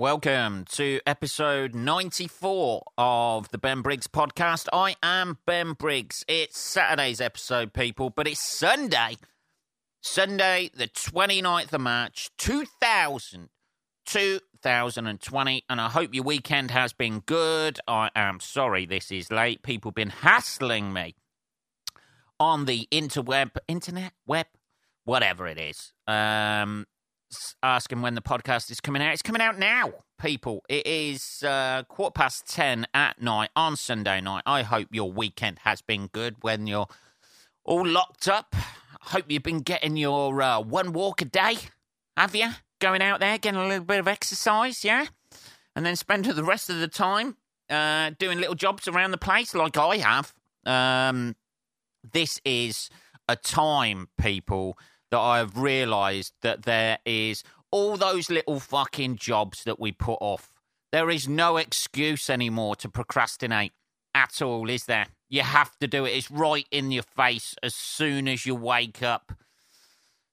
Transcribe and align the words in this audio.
Welcome 0.00 0.64
to 0.74 1.00
episode 1.08 1.74
94 1.74 2.84
of 2.96 3.48
the 3.48 3.58
Ben 3.58 3.82
Briggs 3.82 4.06
podcast. 4.06 4.68
I 4.72 4.94
am 5.02 5.38
Ben 5.44 5.72
Briggs. 5.72 6.24
It's 6.28 6.56
Saturday's 6.56 7.20
episode, 7.20 7.72
people, 7.72 8.08
but 8.08 8.28
it's 8.28 8.40
Sunday. 8.40 9.16
Sunday, 10.00 10.70
the 10.72 10.86
29th 10.86 11.72
of 11.72 11.80
March, 11.80 12.30
2000, 12.38 13.48
2020. 14.06 15.64
And 15.68 15.80
I 15.80 15.88
hope 15.88 16.14
your 16.14 16.22
weekend 16.22 16.70
has 16.70 16.92
been 16.92 17.18
good. 17.26 17.80
I 17.88 18.10
am 18.14 18.38
sorry 18.38 18.86
this 18.86 19.10
is 19.10 19.32
late. 19.32 19.64
People 19.64 19.90
been 19.90 20.10
hassling 20.10 20.92
me 20.92 21.16
on 22.38 22.66
the 22.66 22.86
interweb, 22.92 23.56
internet, 23.66 24.12
web, 24.28 24.46
whatever 25.04 25.48
it 25.48 25.58
is. 25.58 25.92
Um, 26.06 26.86
asking 27.62 28.02
when 28.02 28.14
the 28.14 28.22
podcast 28.22 28.70
is 28.70 28.80
coming 28.80 29.02
out. 29.02 29.12
It's 29.12 29.22
coming 29.22 29.42
out 29.42 29.58
now, 29.58 29.92
people. 30.20 30.62
It 30.68 30.86
is 30.86 31.42
uh, 31.42 31.82
quarter 31.88 32.12
past 32.12 32.46
10 32.48 32.86
at 32.94 33.20
night 33.20 33.50
on 33.56 33.76
Sunday 33.76 34.20
night. 34.20 34.42
I 34.46 34.62
hope 34.62 34.88
your 34.92 35.10
weekend 35.10 35.60
has 35.60 35.82
been 35.82 36.08
good 36.08 36.36
when 36.40 36.66
you're 36.66 36.86
all 37.64 37.86
locked 37.86 38.28
up. 38.28 38.54
I 38.54 39.10
hope 39.10 39.26
you've 39.28 39.42
been 39.42 39.60
getting 39.60 39.96
your 39.96 40.40
uh, 40.40 40.60
one 40.60 40.92
walk 40.92 41.22
a 41.22 41.24
day, 41.24 41.56
have 42.16 42.34
you? 42.34 42.50
Going 42.80 43.02
out 43.02 43.20
there, 43.20 43.38
getting 43.38 43.60
a 43.60 43.66
little 43.66 43.84
bit 43.84 44.00
of 44.00 44.08
exercise, 44.08 44.84
yeah? 44.84 45.06
And 45.74 45.84
then 45.84 45.96
spending 45.96 46.34
the 46.34 46.44
rest 46.44 46.70
of 46.70 46.78
the 46.78 46.88
time 46.88 47.36
uh, 47.68 48.10
doing 48.18 48.38
little 48.38 48.54
jobs 48.54 48.88
around 48.88 49.10
the 49.10 49.18
place 49.18 49.54
like 49.54 49.76
I 49.76 49.98
have. 49.98 50.32
Um, 50.64 51.36
this 52.12 52.40
is 52.44 52.90
a 53.28 53.36
time, 53.36 54.08
people 54.16 54.78
that 55.10 55.18
I've 55.18 55.56
realised 55.56 56.34
that 56.42 56.62
there 56.64 56.98
is 57.04 57.42
all 57.70 57.96
those 57.96 58.30
little 58.30 58.60
fucking 58.60 59.16
jobs 59.16 59.64
that 59.64 59.78
we 59.78 59.92
put 59.92 60.18
off. 60.20 60.52
There 60.92 61.10
is 61.10 61.28
no 61.28 61.56
excuse 61.56 62.30
anymore 62.30 62.76
to 62.76 62.88
procrastinate 62.88 63.72
at 64.14 64.40
all, 64.40 64.70
is 64.70 64.84
there? 64.84 65.06
You 65.28 65.42
have 65.42 65.78
to 65.80 65.86
do 65.86 66.04
it. 66.04 66.10
It's 66.10 66.30
right 66.30 66.66
in 66.70 66.90
your 66.90 67.02
face 67.02 67.54
as 67.62 67.74
soon 67.74 68.26
as 68.26 68.46
you 68.46 68.54
wake 68.54 69.02
up. 69.02 69.32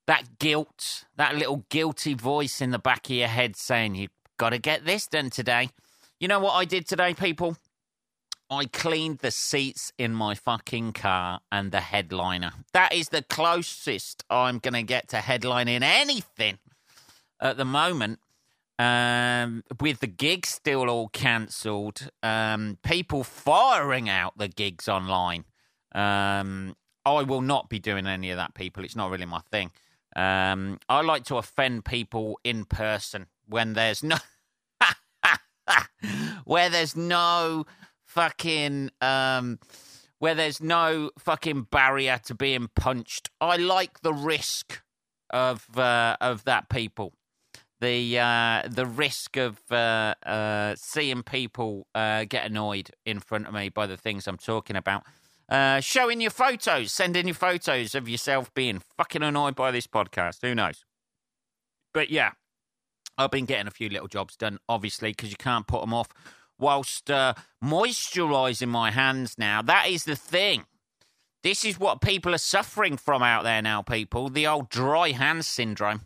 That 0.07 0.39
guilt, 0.39 1.05
that 1.17 1.35
little 1.35 1.65
guilty 1.69 2.13
voice 2.13 2.61
in 2.61 2.71
the 2.71 2.79
back 2.79 3.09
of 3.09 3.15
your 3.15 3.27
head 3.27 3.55
saying, 3.55 3.95
You've 3.95 4.11
got 4.37 4.51
to 4.51 4.59
get 4.59 4.85
this 4.85 5.07
done 5.07 5.29
today. 5.29 5.69
You 6.19 6.27
know 6.27 6.39
what 6.39 6.53
I 6.53 6.63
did 6.63 6.87
today, 6.87 7.13
people? 7.13 7.57
I 8.49 8.65
cleaned 8.65 9.19
the 9.19 9.31
seats 9.31 9.91
in 9.97 10.13
my 10.13 10.35
fucking 10.35 10.93
car 10.93 11.39
and 11.51 11.71
the 11.71 11.81
headliner. 11.81 12.51
That 12.73 12.93
is 12.93 13.09
the 13.09 13.23
closest 13.23 14.23
I'm 14.29 14.59
going 14.59 14.75
to 14.75 14.83
get 14.83 15.07
to 15.09 15.17
headlining 15.17 15.81
anything 15.81 16.59
at 17.41 17.57
the 17.57 17.66
moment. 17.66 18.19
Um, 18.77 19.63
with 19.79 20.01
the 20.01 20.07
gigs 20.07 20.49
still 20.49 20.89
all 20.89 21.07
cancelled, 21.07 22.09
um, 22.21 22.77
people 22.83 23.23
firing 23.23 24.09
out 24.09 24.38
the 24.38 24.49
gigs 24.49 24.89
online. 24.89 25.45
Um, 25.93 26.75
I 27.05 27.23
will 27.23 27.41
not 27.41 27.69
be 27.69 27.79
doing 27.79 28.05
any 28.05 28.31
of 28.31 28.38
that, 28.38 28.53
people. 28.53 28.83
It's 28.83 28.95
not 28.95 29.11
really 29.11 29.25
my 29.25 29.39
thing. 29.51 29.71
Um, 30.16 30.79
I 30.89 31.01
like 31.01 31.23
to 31.25 31.38
offend 31.38 31.85
people 31.85 32.39
in 32.43 32.66
person 32.66 33.27
when 33.47 33.73
there's 33.73 34.03
no. 34.03 34.17
where 36.43 36.69
there's 36.69 36.95
no 36.95 37.66
fucking 38.16 38.89
um, 39.02 39.59
where 40.19 40.33
there's 40.33 40.61
no 40.61 41.11
fucking 41.19 41.67
barrier 41.69 42.19
to 42.25 42.33
being 42.33 42.69
punched. 42.75 43.30
I 43.41 43.57
like 43.57 44.02
the 44.02 44.13
risk 44.13 44.81
of 45.30 45.77
uh, 45.77 46.17
of 46.22 46.45
that 46.45 46.69
people. 46.69 47.13
The 47.81 48.17
uh, 48.17 48.67
the 48.69 48.85
risk 48.85 49.35
of 49.38 49.59
uh, 49.69 50.16
uh, 50.25 50.75
seeing 50.77 51.23
people 51.23 51.88
uh, 51.94 52.23
get 52.23 52.45
annoyed 52.45 52.89
in 53.05 53.19
front 53.19 53.47
of 53.47 53.53
me 53.53 53.69
by 53.69 53.85
the 53.85 53.97
things 53.97 54.27
I'm 54.27 54.38
talking 54.38 54.77
about. 54.77 55.03
Uh, 55.47 55.79
showing 55.79 56.22
your 56.22 56.31
photos, 56.31 56.91
sending 56.91 57.28
your 57.28 57.35
photos 57.35 57.94
of 57.94 58.09
yourself 58.09 58.51
being 58.56 58.81
fucking 58.97 59.22
annoyed 59.22 59.56
by 59.56 59.69
this 59.69 59.85
podcast. 59.85 60.38
Who 60.41 60.56
knows? 60.56 60.84
But 61.94 62.09
yeah, 62.09 62.31
I've 63.18 63.29
been 63.29 63.45
getting 63.45 63.68
a 63.68 63.72
few 63.72 63.89
little 63.89 64.07
jobs 64.07 64.35
done, 64.35 64.57
obviously, 64.68 65.12
because 65.12 65.29
you 65.29 65.38
can't 65.38 65.68
put 65.68 65.81
them 65.81 65.94
off 65.94 66.09
whilst 66.59 67.09
uh, 67.11 67.33
moisturising 67.63 68.69
my 68.69 68.91
hands 68.91 69.35
now. 69.38 69.61
That 69.61 69.88
is 69.88 70.05
the 70.05 70.16
thing. 70.16 70.66
This 71.43 71.63
is 71.63 71.79
what 71.79 72.01
people 72.01 72.33
are 72.33 72.39
suffering 72.39 72.97
from 72.97 73.21
out 73.21 73.43
there 73.43 73.61
now, 73.61 73.81
people. 73.81 74.29
The 74.29 74.47
old 74.47 74.69
dry 74.69 75.11
hands 75.11 75.47
syndrome. 75.47 76.01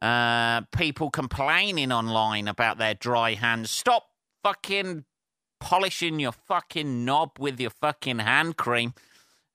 Uh, 0.00 0.60
people 0.76 1.10
complaining 1.10 1.90
online 1.90 2.46
about 2.46 2.78
their 2.78 2.94
dry 2.94 3.34
hands. 3.34 3.70
Stop 3.70 4.10
fucking 4.44 5.04
polishing 5.58 6.20
your 6.20 6.32
fucking 6.32 7.04
knob 7.04 7.32
with 7.38 7.58
your 7.58 7.70
fucking 7.70 8.20
hand 8.20 8.56
cream 8.56 8.94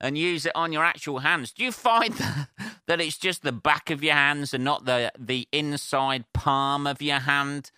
and 0.02 0.18
use 0.18 0.46
it 0.46 0.52
on 0.54 0.74
your 0.74 0.84
actual 0.84 1.20
hands. 1.20 1.54
Do 1.54 1.64
you 1.64 1.72
find 1.72 2.14
that 2.88 3.00
it's 3.00 3.18
just 3.18 3.44
the 3.44 3.54
back 3.54 3.90
of 3.90 4.04
your 4.04 4.16
hands 4.16 4.54
and 4.54 4.64
not 4.64 4.86
the 4.86 5.12
the 5.18 5.48
inside 5.54 6.26
palm 6.34 6.86
of 6.86 7.02
your 7.02 7.20
hand 7.20 7.72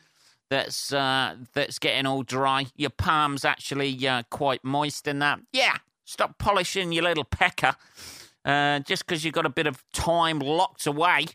that's 0.50 0.94
uh, 0.94 1.36
that's 1.54 1.80
getting 1.80 2.06
all 2.06 2.24
dry. 2.24 2.68
Your 2.76 2.92
palm's 2.92 3.46
actually 3.46 4.08
uh, 4.08 4.24
quite 4.30 4.64
moist 4.64 5.08
in 5.08 5.20
that. 5.20 5.40
Yeah, 5.52 5.78
stop 6.06 6.38
polishing 6.38 6.92
your 6.92 7.04
little 7.04 7.24
pecker 7.24 7.76
uh, 8.46 8.80
just 8.80 9.06
because 9.06 9.26
you've 9.26 9.34
got 9.34 9.46
a 9.46 9.50
bit 9.50 9.68
of 9.68 9.84
time 9.92 10.40
locked 10.40 10.86
away, 10.86 11.26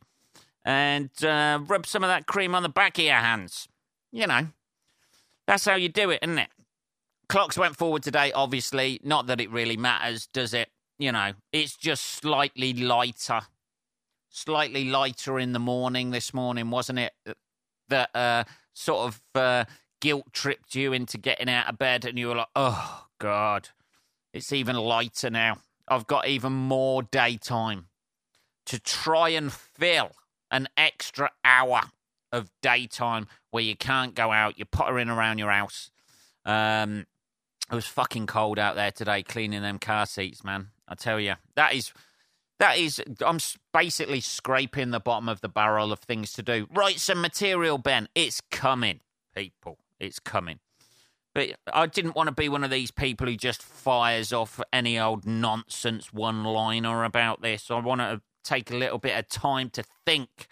and 0.65 1.11
uh, 1.25 1.59
rub 1.67 1.87
some 1.87 2.05
of 2.05 2.09
that 2.09 2.27
cream 2.27 2.55
on 2.55 2.63
the 2.63 2.69
back 2.69 2.99
of 2.99 3.05
your 3.05 3.15
hands. 3.15 3.69
You 4.13 4.27
know, 4.27 4.49
that's 5.47 5.65
how 5.65 5.75
you 5.75 5.89
do 5.89 6.11
it, 6.11 6.21
isn't 6.23 6.39
it? 6.39 6.51
Clocks 7.29 7.57
went 7.59 7.77
forward 7.77 8.03
today, 8.03 8.33
obviously. 8.33 9.01
Not 9.05 9.27
that 9.27 9.41
it 9.41 9.51
really 9.51 9.77
matters, 9.77 10.27
does 10.27 10.55
it? 10.55 10.69
You 10.99 11.13
know, 11.13 11.33
it's 11.53 11.77
just 11.77 12.05
slightly 12.05 12.73
lighter. 12.73 13.41
Slightly 14.29 14.85
lighter 14.85 15.41
in 15.41 15.53
the 15.53 15.59
morning 15.59 16.11
this 16.11 16.33
morning, 16.33 16.71
wasn't 16.71 17.01
it? 17.01 17.13
That 17.89 18.11
uh, 18.15 18.45
sort 18.73 19.09
of 19.09 19.21
uh, 19.35 19.65
guilt 20.01 20.33
tripped 20.33 20.75
you 20.75 20.93
into 20.93 21.19
getting 21.19 21.49
out 21.49 21.69
of 21.69 21.79
bed 21.79 22.05
and 22.05 22.19
you 22.19 22.29
were 22.29 22.37
like, 22.37 22.49
oh, 22.57 23.07
God, 23.19 23.69
it's 24.33 24.53
even 24.53 24.77
lighter 24.77 25.31
now. 25.31 25.59
I've 25.89 26.07
got 26.07 26.29
even 26.29 26.53
more 26.53 27.03
daytime 27.03 27.87
to 28.67 28.79
try 28.79 29.31
and 29.31 29.53
fill 29.53 30.13
an 30.51 30.69
extra 30.77 31.31
hour 31.45 31.83
of 32.33 32.51
daytime 32.63 33.27
where 33.51 33.63
you 33.63 33.77
can't 33.77 34.15
go 34.15 34.31
out, 34.31 34.59
you're 34.59 34.67
pottering 34.67 35.09
around 35.09 35.39
your 35.39 35.51
house. 35.51 35.91
Um, 36.45 37.07
it 37.71 37.75
was 37.75 37.87
fucking 37.87 38.27
cold 38.27 38.59
out 38.59 38.77
there 38.77 38.91
today 38.91 39.23
cleaning 39.23 39.63
them 39.63 39.79
car 39.79 40.07
seats, 40.07 40.45
man. 40.45 40.69
I 40.89 40.95
tell 40.95 41.21
you, 41.21 41.35
that 41.57 41.75
is 41.75 41.93
that 42.61 42.77
is, 42.77 43.03
I'm 43.25 43.39
basically 43.73 44.21
scraping 44.21 44.91
the 44.91 45.01
bottom 45.01 45.29
of 45.31 45.41
the 45.41 45.49
barrel 45.49 45.93
of 45.93 45.99
things 46.01 46.33
to 46.35 46.43
do. 46.43 46.69
Write 46.73 47.01
some 47.01 47.21
material, 47.21 47.79
Ben. 47.79 48.07
It's 48.15 48.43
coming, 48.51 49.01
people. 49.35 49.79
It's 49.99 50.19
coming. 50.19 50.61
But 51.35 51.53
I 51.73 51.87
didn't 51.87 52.15
want 52.15 52.27
to 52.27 52.35
be 52.35 52.51
one 52.51 52.63
of 52.63 52.71
these 52.71 52.91
people 52.91 53.27
who 53.27 53.37
just 53.37 53.63
fires 53.63 54.31
off 54.33 54.61
any 54.73 54.99
old 54.99 55.27
nonsense 55.27 56.13
one 56.13 56.45
liner 56.45 57.03
about 57.05 57.41
this. 57.41 57.71
I 57.71 57.79
want 57.81 58.03
to 58.03 58.21
take 58.45 58.71
a 58.71 58.77
little 58.77 58.99
bit 58.99 59.17
of 59.17 59.29
time 59.29 59.71
to 59.71 59.85
think 60.05 60.47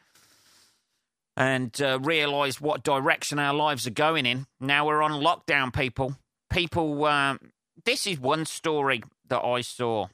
and 1.36 1.78
uh, 1.82 1.98
realise 2.00 2.58
what 2.58 2.82
direction 2.82 3.38
our 3.38 3.54
lives 3.54 3.86
are 3.86 3.90
going 3.90 4.24
in. 4.24 4.46
Now 4.60 4.86
we're 4.86 5.02
on 5.02 5.22
lockdown, 5.22 5.74
people. 5.74 6.16
People, 6.48 7.04
uh, 7.04 7.36
this 7.84 8.06
is 8.06 8.18
one 8.18 8.46
story 8.46 9.02
that 9.28 9.44
I 9.44 9.60
saw 9.60 10.08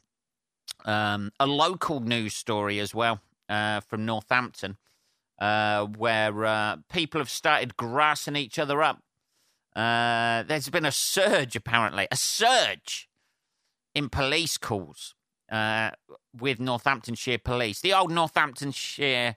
um, 0.84 1.32
a 1.40 1.46
local 1.46 2.00
news 2.00 2.34
story 2.34 2.78
as 2.78 2.94
well 2.94 3.20
uh, 3.48 3.80
from 3.80 4.04
Northampton, 4.04 4.76
uh, 5.38 5.86
where 5.86 6.44
uh, 6.44 6.76
people 6.92 7.20
have 7.20 7.30
started 7.30 7.76
grassing 7.76 8.36
each 8.36 8.58
other 8.58 8.82
up. 8.82 9.02
Uh, 9.74 10.44
there's 10.44 10.68
been 10.68 10.84
a 10.84 10.92
surge, 10.92 11.56
apparently, 11.56 12.06
a 12.10 12.16
surge 12.16 13.08
in 13.94 14.08
police 14.08 14.56
calls 14.56 15.14
uh, 15.50 15.90
with 16.38 16.60
Northamptonshire 16.60 17.38
police. 17.38 17.80
The 17.80 17.92
old 17.92 18.10
Northamptonshire, 18.10 19.36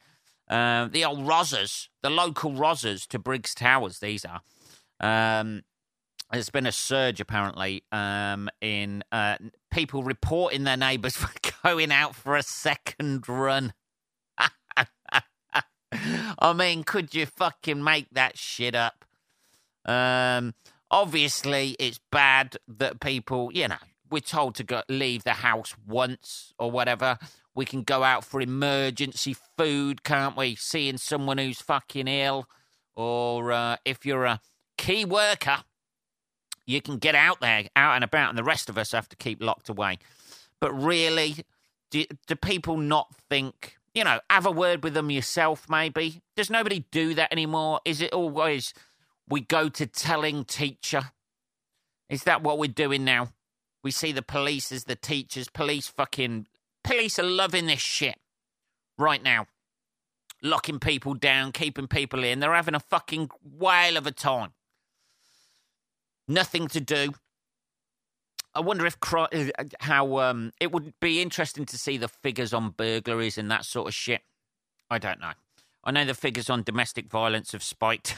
uh, 0.49 0.87
the 0.87 1.05
old 1.05 1.19
Rozzers, 1.19 1.87
the 2.03 2.09
local 2.09 2.51
Rozzers 2.51 3.07
to 3.07 3.19
Briggs 3.19 3.53
Towers, 3.53 3.99
these 3.99 4.25
are. 4.25 4.41
Um, 4.99 5.63
there's 6.31 6.49
been 6.49 6.65
a 6.65 6.71
surge 6.71 7.21
apparently 7.21 7.83
um, 7.91 8.49
in 8.59 9.03
uh, 9.11 9.37
people 9.71 10.03
reporting 10.03 10.63
their 10.65 10.77
neighbours 10.77 11.15
for 11.17 11.29
going 11.67 11.91
out 11.91 12.15
for 12.15 12.37
a 12.37 12.43
second 12.43 13.27
run. 13.27 13.73
I 16.39 16.53
mean, 16.53 16.85
could 16.85 17.13
you 17.13 17.25
fucking 17.25 17.83
make 17.83 18.07
that 18.11 18.37
shit 18.37 18.73
up? 18.73 19.03
Um, 19.85 20.53
obviously, 20.89 21.75
it's 21.77 21.99
bad 22.09 22.55
that 22.67 23.01
people, 23.01 23.51
you 23.53 23.67
know, 23.67 23.75
we're 24.09 24.19
told 24.21 24.55
to 24.55 24.63
go 24.63 24.83
leave 24.87 25.25
the 25.25 25.33
house 25.33 25.75
once 25.85 26.53
or 26.57 26.71
whatever. 26.71 27.17
We 27.53 27.65
can 27.65 27.81
go 27.81 28.03
out 28.03 28.23
for 28.23 28.39
emergency 28.39 29.35
food, 29.57 30.03
can't 30.03 30.37
we? 30.37 30.55
Seeing 30.55 30.97
someone 30.97 31.37
who's 31.37 31.59
fucking 31.59 32.07
ill 32.07 32.47
or 32.95 33.51
uh, 33.51 33.75
if 33.83 34.05
you're 34.05 34.23
a 34.23 34.39
key 34.77 35.03
worker, 35.03 35.63
you 36.65 36.81
can 36.81 36.97
get 36.97 37.15
out 37.15 37.41
there, 37.41 37.65
out 37.75 37.95
and 37.95 38.05
about, 38.05 38.29
and 38.29 38.37
the 38.37 38.43
rest 38.43 38.69
of 38.69 38.77
us 38.77 38.93
have 38.93 39.09
to 39.09 39.17
keep 39.17 39.41
locked 39.41 39.67
away. 39.67 39.99
But 40.59 40.73
really, 40.73 41.45
do, 41.91 42.05
do 42.27 42.35
people 42.35 42.77
not 42.77 43.15
think, 43.29 43.77
you 43.93 44.03
know, 44.03 44.19
have 44.29 44.45
a 44.45 44.51
word 44.51 44.83
with 44.83 44.93
them 44.93 45.09
yourself, 45.09 45.67
maybe? 45.69 46.21
Does 46.35 46.49
nobody 46.49 46.85
do 46.91 47.13
that 47.15 47.31
anymore? 47.31 47.79
Is 47.85 48.01
it 48.01 48.13
always 48.13 48.73
we 49.27 49.41
go 49.41 49.69
to 49.69 49.85
telling 49.85 50.45
teacher? 50.45 51.11
Is 52.09 52.23
that 52.23 52.41
what 52.41 52.57
we're 52.57 52.67
doing 52.67 53.03
now? 53.03 53.29
We 53.83 53.91
see 53.91 54.11
the 54.11 54.21
police 54.21 54.71
as 54.71 54.85
the 54.85 54.95
teachers. 54.95 55.47
Police 55.49 55.87
fucking. 55.87 56.47
Police 56.83 57.19
are 57.19 57.23
loving 57.23 57.67
this 57.67 57.79
shit 57.79 58.17
right 58.97 59.21
now. 59.21 59.47
Locking 60.41 60.79
people 60.79 61.13
down, 61.13 61.51
keeping 61.51 61.87
people 61.87 62.23
in. 62.23 62.39
They're 62.39 62.53
having 62.53 62.75
a 62.75 62.79
fucking 62.79 63.29
whale 63.43 63.97
of 63.97 64.05
a 64.05 64.11
time. 64.11 64.53
Nothing 66.27 66.67
to 66.69 66.79
do. 66.79 67.13
I 68.57 68.59
wonder 68.61 68.87
if 68.87 68.97
uh, 69.13 69.27
how 69.81 70.17
um, 70.17 70.51
it 70.59 70.71
would 70.71 70.93
be 70.99 71.21
interesting 71.21 71.65
to 71.65 71.77
see 71.77 71.97
the 71.97 72.07
figures 72.07 72.53
on 72.53 72.71
burglaries 72.71 73.37
and 73.37 73.51
that 73.51 73.65
sort 73.65 73.87
of 73.87 73.93
shit. 73.93 74.21
I 74.89 74.97
don't 74.97 75.21
know. 75.21 75.33
I 75.83 75.91
know 75.91 76.05
the 76.05 76.15
figures 76.15 76.49
on 76.49 76.63
domestic 76.63 77.07
violence 77.07 77.51
have 77.51 77.61
spiked. 77.61 78.17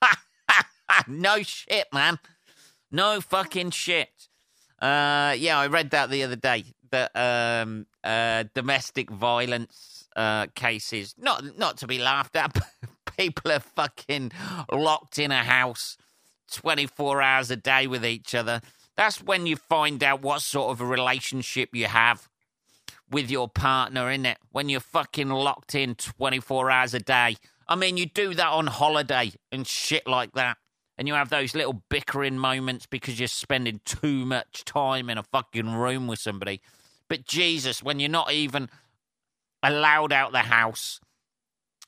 no 1.06 1.42
shit, 1.42 1.88
man. 1.92 2.18
No 2.90 3.20
fucking 3.20 3.70
shit. 3.70 4.28
Uh, 4.80 5.34
yeah, 5.36 5.58
I 5.58 5.66
read 5.66 5.90
that 5.90 6.08
the 6.08 6.22
other 6.22 6.36
day. 6.36 6.64
That 6.90 7.10
um, 7.14 7.86
uh, 8.02 8.44
domestic 8.54 9.10
violence 9.10 10.08
uh, 10.16 10.46
cases, 10.54 11.14
not 11.18 11.58
not 11.58 11.76
to 11.78 11.86
be 11.86 11.98
laughed 11.98 12.36
at, 12.36 12.56
people 13.18 13.52
are 13.52 13.60
fucking 13.60 14.32
locked 14.72 15.18
in 15.18 15.32
a 15.32 15.44
house 15.44 15.98
24 16.52 17.20
hours 17.20 17.50
a 17.50 17.56
day 17.56 17.86
with 17.86 18.06
each 18.06 18.34
other. 18.34 18.62
That's 18.96 19.22
when 19.22 19.46
you 19.46 19.56
find 19.56 20.02
out 20.02 20.22
what 20.22 20.42
sort 20.42 20.70
of 20.70 20.80
a 20.80 20.86
relationship 20.86 21.70
you 21.74 21.86
have 21.86 22.28
with 23.10 23.30
your 23.30 23.48
partner, 23.48 24.10
isn't 24.10 24.26
it? 24.26 24.38
When 24.50 24.68
you're 24.68 24.80
fucking 24.80 25.28
locked 25.28 25.74
in 25.74 25.94
24 25.94 26.70
hours 26.70 26.94
a 26.94 27.00
day. 27.00 27.36
I 27.68 27.76
mean, 27.76 27.96
you 27.96 28.06
do 28.06 28.34
that 28.34 28.48
on 28.48 28.66
holiday 28.66 29.32
and 29.52 29.66
shit 29.66 30.06
like 30.06 30.32
that. 30.32 30.56
And 30.98 31.06
you 31.06 31.14
have 31.14 31.28
those 31.28 31.54
little 31.54 31.82
bickering 31.90 32.38
moments 32.38 32.86
because 32.86 33.18
you're 33.18 33.28
spending 33.28 33.80
too 33.84 34.24
much 34.24 34.64
time 34.64 35.10
in 35.10 35.18
a 35.18 35.22
fucking 35.22 35.74
room 35.74 36.06
with 36.06 36.18
somebody. 36.18 36.62
But 37.08 37.26
Jesus, 37.26 37.82
when 37.82 38.00
you're 38.00 38.08
not 38.08 38.32
even 38.32 38.70
allowed 39.62 40.12
out 40.12 40.32
the 40.32 40.38
house, 40.38 41.00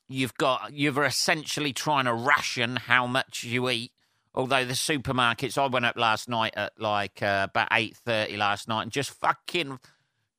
you've 0.08 0.34
got 0.34 0.72
you're 0.72 1.04
essentially 1.04 1.72
trying 1.72 2.04
to 2.04 2.12
ration 2.12 2.76
how 2.76 3.06
much 3.06 3.44
you 3.44 3.68
eat 3.70 3.92
Although 4.38 4.64
the 4.66 4.74
supermarkets, 4.74 5.58
I 5.58 5.66
went 5.66 5.84
up 5.84 5.96
last 5.96 6.28
night 6.28 6.54
at 6.56 6.80
like 6.80 7.22
uh, 7.22 7.48
about 7.50 7.68
eight 7.72 7.96
thirty 7.96 8.36
last 8.36 8.68
night 8.68 8.82
and 8.82 8.92
just 8.92 9.10
fucking 9.10 9.80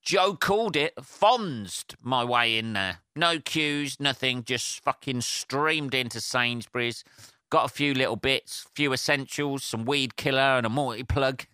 Joe 0.01 0.35
called 0.35 0.77
it 0.77 0.95
fonsed 0.95 1.95
my 2.01 2.23
way 2.23 2.57
in 2.57 2.71
there. 2.71 2.99
No 3.13 3.39
queues, 3.39 3.99
nothing. 3.99 4.45
Just 4.45 4.81
fucking 4.85 5.19
streamed 5.19 5.93
into 5.93 6.21
Sainsbury's. 6.21 7.03
Got 7.49 7.65
a 7.65 7.73
few 7.73 7.93
little 7.93 8.15
bits, 8.15 8.67
few 8.73 8.93
essentials, 8.93 9.65
some 9.65 9.83
weed 9.83 10.15
killer, 10.15 10.39
and 10.39 10.65
a 10.65 10.69
multi 10.69 11.03
plug. 11.03 11.45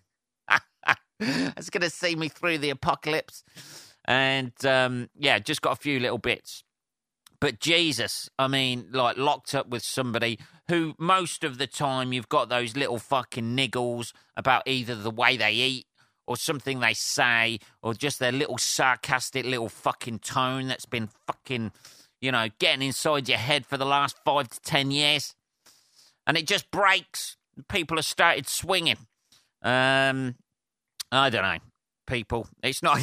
That's 1.18 1.68
to 1.68 1.90
see 1.90 2.14
me 2.14 2.28
through 2.28 2.58
the 2.58 2.70
apocalypse. 2.70 3.42
And 4.04 4.52
um, 4.64 5.10
yeah, 5.18 5.40
just 5.40 5.62
got 5.62 5.72
a 5.72 5.80
few 5.80 5.98
little 5.98 6.18
bits. 6.18 6.62
But 7.40 7.58
Jesus, 7.58 8.30
I 8.38 8.46
mean, 8.46 8.90
like 8.92 9.16
locked 9.16 9.54
up 9.54 9.68
with 9.68 9.82
somebody 9.82 10.38
who 10.68 10.94
most 10.98 11.44
of 11.44 11.58
the 11.58 11.66
time 11.66 12.12
you've 12.12 12.28
got 12.28 12.48
those 12.48 12.76
little 12.76 12.98
fucking 12.98 13.56
niggles 13.56 14.12
about 14.36 14.62
either 14.66 14.94
the 14.94 15.10
way 15.10 15.36
they 15.36 15.52
eat 15.52 15.86
or 16.26 16.36
something 16.36 16.80
they 16.80 16.94
say 16.94 17.58
or 17.82 17.94
just 17.94 18.18
their 18.18 18.32
little 18.32 18.58
sarcastic 18.58 19.44
little 19.44 19.68
fucking 19.68 20.18
tone 20.18 20.66
that's 20.68 20.86
been 20.86 21.08
fucking, 21.26 21.70
you 22.20 22.32
know, 22.32 22.48
getting 22.58 22.86
inside 22.86 23.28
your 23.28 23.38
head 23.38 23.64
for 23.64 23.76
the 23.76 23.86
last 23.86 24.16
five 24.24 24.48
to 24.48 24.60
ten 24.60 24.90
years. 24.90 25.34
And 26.26 26.36
it 26.36 26.46
just 26.46 26.70
breaks. 26.70 27.36
People 27.68 27.96
have 27.96 28.04
started 28.04 28.48
swinging. 28.48 28.96
Um, 29.62 30.34
I 31.12 31.30
don't 31.30 31.42
know, 31.42 31.58
people. 32.06 32.48
It's 32.62 32.82
not, 32.82 33.00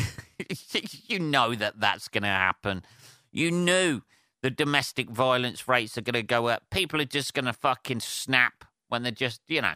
you 1.08 1.20
know 1.20 1.56
that 1.56 1.80
that's 1.80 2.10
going 2.10 2.24
to 2.24 2.30
happen. 2.30 2.84
You 3.32 3.52
knew 3.52 4.02
the 4.44 4.52
domestic 4.52 5.10
violence 5.10 5.70
rates 5.70 5.98
are 5.98 6.02
going 6.02 6.14
to 6.14 6.22
go 6.22 6.48
up. 6.48 6.64
People 6.70 7.02
are 7.02 7.06
just 7.06 7.34
going 7.34 7.46
to 7.46 7.54
fucking 7.54 8.02
snap 8.02 8.66
when 8.90 9.02
they're 9.02 9.12
just, 9.12 9.42
you 9.48 9.62
know, 9.62 9.74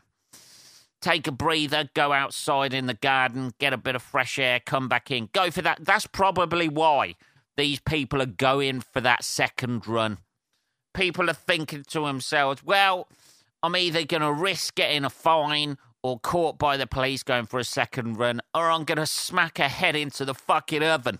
take 1.01 1.25
a 1.25 1.31
breather, 1.31 1.89
go 1.93 2.11
outside 2.11 2.73
in 2.73 2.85
the 2.85 2.93
garden, 2.93 3.53
get 3.59 3.71
a 3.71 3.77
bit 3.77 3.95
of 3.95 4.01
fresh 4.01 4.37
air, 4.37 4.59
come 4.59 4.89
back 4.89 5.09
in, 5.09 5.29
go 5.31 5.49
for 5.49 5.61
that. 5.61 5.79
That's 5.81 6.05
probably 6.05 6.67
why 6.67 7.15
these 7.55 7.79
people 7.79 8.21
are 8.21 8.27
going 8.27 8.81
for 8.81 8.99
that 8.99 9.23
second 9.23 9.87
run. 9.87 10.17
People 10.93 11.29
are 11.29 11.33
thinking 11.33 11.85
to 11.87 12.01
themselves, 12.01 12.61
well, 12.61 13.07
I'm 13.63 13.75
either 13.75 14.03
going 14.03 14.21
to 14.21 14.33
risk 14.33 14.75
getting 14.75 15.05
a 15.05 15.09
fine 15.09 15.77
or 16.03 16.19
caught 16.19 16.59
by 16.59 16.75
the 16.75 16.87
police 16.87 17.23
going 17.23 17.45
for 17.45 17.59
a 17.59 17.63
second 17.63 18.17
run, 18.17 18.41
or 18.53 18.69
I'm 18.69 18.83
going 18.83 18.97
to 18.97 19.05
smack 19.05 19.59
a 19.59 19.69
head 19.69 19.95
into 19.95 20.25
the 20.25 20.33
fucking 20.33 20.83
oven. 20.83 21.19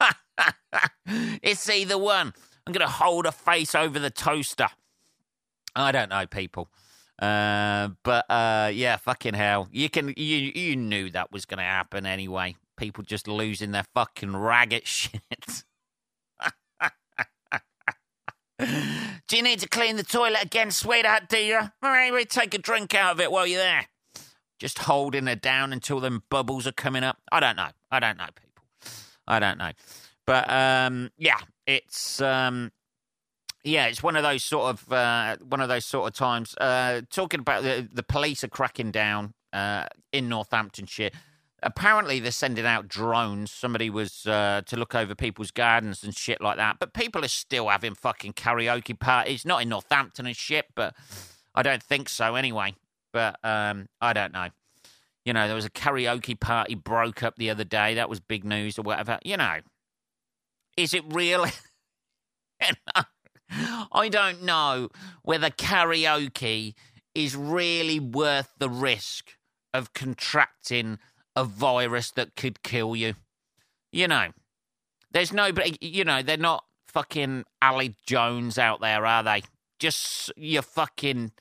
it's 1.06 1.68
either 1.68 1.98
one. 1.98 2.34
I'm 2.68 2.72
going 2.72 2.86
to 2.86 2.92
hold 2.92 3.24
a 3.24 3.32
face 3.32 3.74
over 3.74 3.98
the 3.98 4.10
toaster. 4.10 4.68
I 5.74 5.90
don't 5.90 6.10
know, 6.10 6.26
people. 6.26 6.68
Uh, 7.18 7.88
but 8.02 8.26
uh, 8.28 8.70
yeah, 8.74 8.98
fucking 8.98 9.32
hell, 9.32 9.68
you 9.72 9.88
can 9.88 10.12
you 10.18 10.52
you 10.54 10.76
knew 10.76 11.08
that 11.10 11.32
was 11.32 11.46
going 11.46 11.56
to 11.56 11.64
happen 11.64 12.04
anyway. 12.04 12.56
People 12.76 13.04
just 13.04 13.26
losing 13.26 13.70
their 13.70 13.86
fucking 13.94 14.36
ragged 14.36 14.86
shit. 14.86 15.22
do 18.60 19.36
you 19.36 19.42
need 19.42 19.60
to 19.60 19.68
clean 19.68 19.96
the 19.96 20.02
toilet 20.02 20.44
again, 20.44 20.70
sweetheart? 20.70 21.30
Do 21.30 21.38
you? 21.38 21.60
Maybe 21.80 22.26
take 22.26 22.52
a 22.52 22.58
drink 22.58 22.94
out 22.94 23.12
of 23.12 23.20
it 23.20 23.32
while 23.32 23.46
you're 23.46 23.62
there. 23.62 23.86
Just 24.58 24.80
holding 24.80 25.26
her 25.26 25.36
down 25.36 25.72
until 25.72 26.00
them 26.00 26.22
bubbles 26.28 26.66
are 26.66 26.72
coming 26.72 27.02
up. 27.02 27.16
I 27.32 27.40
don't 27.40 27.56
know. 27.56 27.70
I 27.90 27.98
don't 27.98 28.18
know, 28.18 28.26
people. 28.26 28.64
I 29.26 29.40
don't 29.40 29.56
know. 29.56 29.70
But 30.28 30.50
um, 30.50 31.10
yeah, 31.16 31.38
it's 31.68 32.20
um, 32.22 32.72
yeah, 33.62 33.86
it's 33.86 34.02
one 34.02 34.16
of 34.16 34.22
those 34.22 34.42
sort 34.42 34.70
of 34.70 34.92
uh, 34.92 35.36
one 35.46 35.60
of 35.60 35.68
those 35.68 35.84
sort 35.84 36.08
of 36.08 36.14
times. 36.16 36.56
Uh, 36.58 37.02
talking 37.10 37.40
about 37.40 37.62
the 37.62 37.86
the 37.92 38.02
police 38.02 38.42
are 38.42 38.48
cracking 38.48 38.90
down 38.90 39.34
uh, 39.52 39.84
in 40.12 40.28
Northamptonshire. 40.28 41.10
Apparently, 41.62 42.20
they're 42.20 42.32
sending 42.32 42.64
out 42.64 42.88
drones. 42.88 43.50
Somebody 43.52 43.90
was 43.90 44.26
uh, 44.26 44.62
to 44.66 44.76
look 44.76 44.94
over 44.94 45.14
people's 45.14 45.50
gardens 45.50 46.02
and 46.02 46.16
shit 46.16 46.40
like 46.40 46.56
that. 46.56 46.76
But 46.78 46.94
people 46.94 47.24
are 47.24 47.28
still 47.28 47.68
having 47.68 47.94
fucking 47.94 48.32
karaoke 48.32 48.98
parties. 48.98 49.44
Not 49.44 49.60
in 49.62 49.68
Northampton 49.68 50.26
and 50.26 50.36
shit, 50.36 50.66
but 50.74 50.94
I 51.54 51.62
don't 51.62 51.82
think 51.82 52.08
so 52.08 52.36
anyway. 52.36 52.74
But 53.12 53.38
um, 53.44 53.88
I 54.00 54.12
don't 54.12 54.32
know. 54.32 54.48
You 55.24 55.34
know, 55.34 55.46
there 55.46 55.56
was 55.56 55.66
a 55.66 55.70
karaoke 55.70 56.38
party 56.38 56.74
broke 56.76 57.22
up 57.22 57.36
the 57.36 57.50
other 57.50 57.64
day. 57.64 57.94
That 57.94 58.08
was 58.08 58.20
big 58.20 58.44
news 58.44 58.78
or 58.78 58.82
whatever. 58.82 59.18
You 59.24 59.36
know, 59.36 59.58
is 60.78 60.94
it 60.94 61.02
real? 61.08 61.44
I 63.92 64.08
don't 64.08 64.44
know 64.44 64.90
whether 65.22 65.50
karaoke 65.50 66.74
is 67.16 67.34
really 67.34 67.98
worth 67.98 68.54
the 68.58 68.70
risk 68.70 69.32
of 69.74 69.92
contracting 69.92 70.98
a 71.34 71.44
virus 71.44 72.12
that 72.12 72.36
could 72.36 72.62
kill 72.62 72.94
you. 72.94 73.14
You 73.90 74.06
know, 74.06 74.28
there's 75.10 75.32
nobody, 75.32 75.76
you 75.80 76.04
know, 76.04 76.22
they're 76.22 76.36
not 76.36 76.64
fucking 76.86 77.44
Aled 77.62 77.96
Jones 78.06 78.56
out 78.56 78.80
there, 78.80 79.04
are 79.04 79.24
they? 79.24 79.42
Just 79.80 80.32
your 80.36 80.62
fucking 80.62 81.32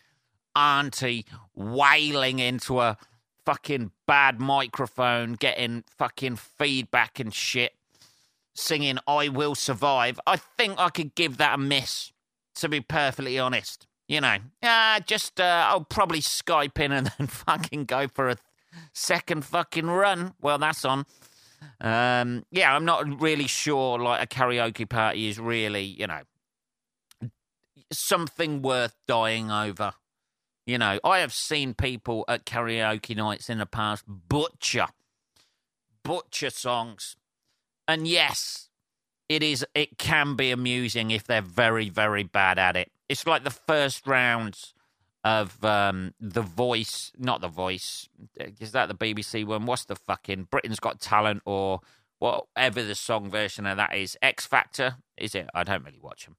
auntie 0.56 1.28
wailing 1.54 2.40
into 2.40 2.80
a 2.80 2.98
fucking 3.46 3.92
bad 4.08 4.40
microphone, 4.40 5.34
getting 5.34 5.84
fucking 5.96 6.38
feedback 6.38 7.20
and 7.20 7.32
shit 7.32 7.77
singing 8.58 8.98
I 9.08 9.30
Will 9.30 9.56
Survive, 9.56 10.20
I 10.26 10.36
think 10.36 10.80
I 10.80 10.90
could 10.90 11.16
give 11.16 11.38
that 11.38 11.56
a 11.56 11.58
miss, 11.58 12.12
to 12.56 12.68
be 12.68 12.82
perfectly 12.82 13.40
honest. 13.40 13.88
You 14.08 14.22
know, 14.22 14.38
uh, 14.64 15.00
just, 15.02 15.40
uh, 15.40 15.66
I'll 15.68 15.84
probably 15.84 16.22
Skype 16.22 16.80
in 16.80 16.92
and 16.92 17.12
then 17.18 17.28
fucking 17.28 17.86
go 17.86 18.08
for 18.08 18.30
a 18.30 18.38
second 18.94 19.46
fucking 19.46 19.88
run. 19.88 20.34
Well, 20.42 20.58
that's 20.58 20.84
on. 20.86 21.06
Um, 21.82 22.46
yeah, 22.52 22.76
I'm 22.76 22.86
not 22.86 23.22
really 23.22 23.48
sure, 23.48 24.00
like, 24.00 24.24
a 24.24 24.28
karaoke 24.28 24.90
party 24.90 25.28
is 25.28 25.40
really, 25.40 25.84
you 25.84 26.08
know, 26.08 26.22
something 27.92 28.62
worth 28.62 28.96
dying 29.08 29.52
over. 29.52 29.94
You 30.66 30.78
know, 30.78 31.00
I 31.04 31.20
have 31.20 31.34
seen 31.34 31.74
people 31.74 32.26
at 32.28 32.46
karaoke 32.46 33.16
nights 33.16 33.50
in 33.50 33.58
the 33.58 33.66
past 33.66 34.04
butcher, 34.08 34.88
butcher 36.04 36.50
songs 36.50 37.16
and 37.88 38.08
yes, 38.08 38.70
it 39.30 39.44
is. 39.44 39.66
It 39.76 39.98
can 39.98 40.36
be 40.36 40.52
amusing 40.52 41.12
if 41.12 41.26
they're 41.26 41.42
very, 41.42 41.90
very 41.90 42.24
bad 42.24 42.58
at 42.60 42.76
it. 42.76 42.92
it's 43.10 43.26
like 43.26 43.44
the 43.44 43.50
first 43.50 44.08
rounds 44.08 44.74
of 45.24 45.64
um, 45.66 46.14
The 46.20 46.42
Voice, 46.42 47.12
not 47.18 47.42
The 47.42 47.48
Voice. 47.48 48.08
Is 48.60 48.72
that 48.72 48.88
the 48.88 48.96
BBC 48.96 49.46
one? 49.46 49.66
What's 49.66 49.86
the 49.86 49.96
fucking 49.96 50.48
Britain's 50.50 50.80
Got 50.80 51.02
Talent 51.02 51.42
or 51.46 51.82
whatever 52.20 52.82
the 52.84 52.96
song 52.96 53.30
version 53.30 53.66
of 53.66 53.78
that 53.78 53.96
is? 53.96 54.18
X 54.22 54.46
Factor, 54.46 54.98
is 55.18 55.36
it? 55.36 55.50
I 55.54 55.64
don't 55.64 55.84
really 55.84 56.00
watch 56.02 56.26
them. 56.26 56.36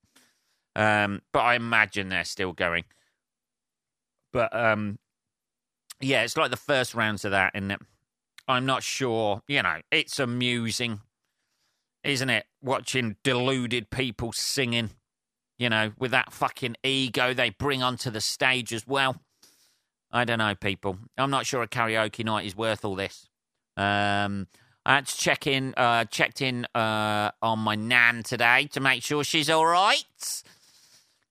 Um, 0.74 1.22
but 1.32 1.40
I 1.40 1.54
imagine 1.56 2.08
they're 2.08 2.24
still 2.24 2.52
going. 2.52 2.84
But 4.32 4.54
um, 4.54 4.98
yeah, 6.00 6.22
it's 6.22 6.36
like 6.36 6.50
the 6.50 6.56
first 6.56 6.94
rounds 6.94 7.24
of 7.24 7.32
that, 7.32 7.52
and 7.54 7.76
I'm 8.46 8.64
not 8.64 8.82
sure. 8.82 9.42
You 9.48 9.62
know, 9.62 9.80
it's 9.90 10.18
amusing, 10.18 11.00
isn't 12.08 12.30
it? 12.30 12.46
Watching 12.62 13.16
deluded 13.22 13.90
people 13.90 14.32
singing 14.32 14.90
you 15.58 15.68
know, 15.68 15.92
with 15.98 16.12
that 16.12 16.32
fucking 16.32 16.76
ego 16.82 17.34
they 17.34 17.50
bring 17.50 17.82
onto 17.82 18.10
the 18.10 18.20
stage 18.20 18.72
as 18.72 18.86
well. 18.86 19.20
I 20.10 20.24
don't 20.24 20.38
know, 20.38 20.54
people. 20.54 20.96
I'm 21.18 21.30
not 21.30 21.44
sure 21.44 21.62
a 21.62 21.68
karaoke 21.68 22.24
night 22.24 22.46
is 22.46 22.56
worth 22.56 22.84
all 22.84 22.94
this. 22.94 23.28
Um, 23.76 24.46
I 24.86 24.94
had 24.94 25.06
to 25.06 25.16
check 25.16 25.46
in, 25.46 25.74
uh, 25.76 26.04
checked 26.06 26.40
in 26.40 26.66
uh, 26.74 27.30
on 27.42 27.58
my 27.58 27.74
nan 27.74 28.22
today 28.22 28.68
to 28.72 28.80
make 28.80 29.02
sure 29.02 29.22
she's 29.22 29.50
all 29.50 29.66
right. 29.66 30.42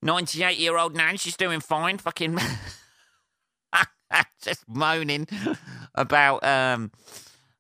98 0.04 0.60
year 0.60 0.78
old 0.78 0.96
nan, 0.96 1.18
she's 1.18 1.36
doing 1.38 1.60
fine. 1.60 1.98
Fucking 1.98 2.38
just 4.44 4.68
moaning 4.70 5.28
about 5.96 6.44
um, 6.46 6.92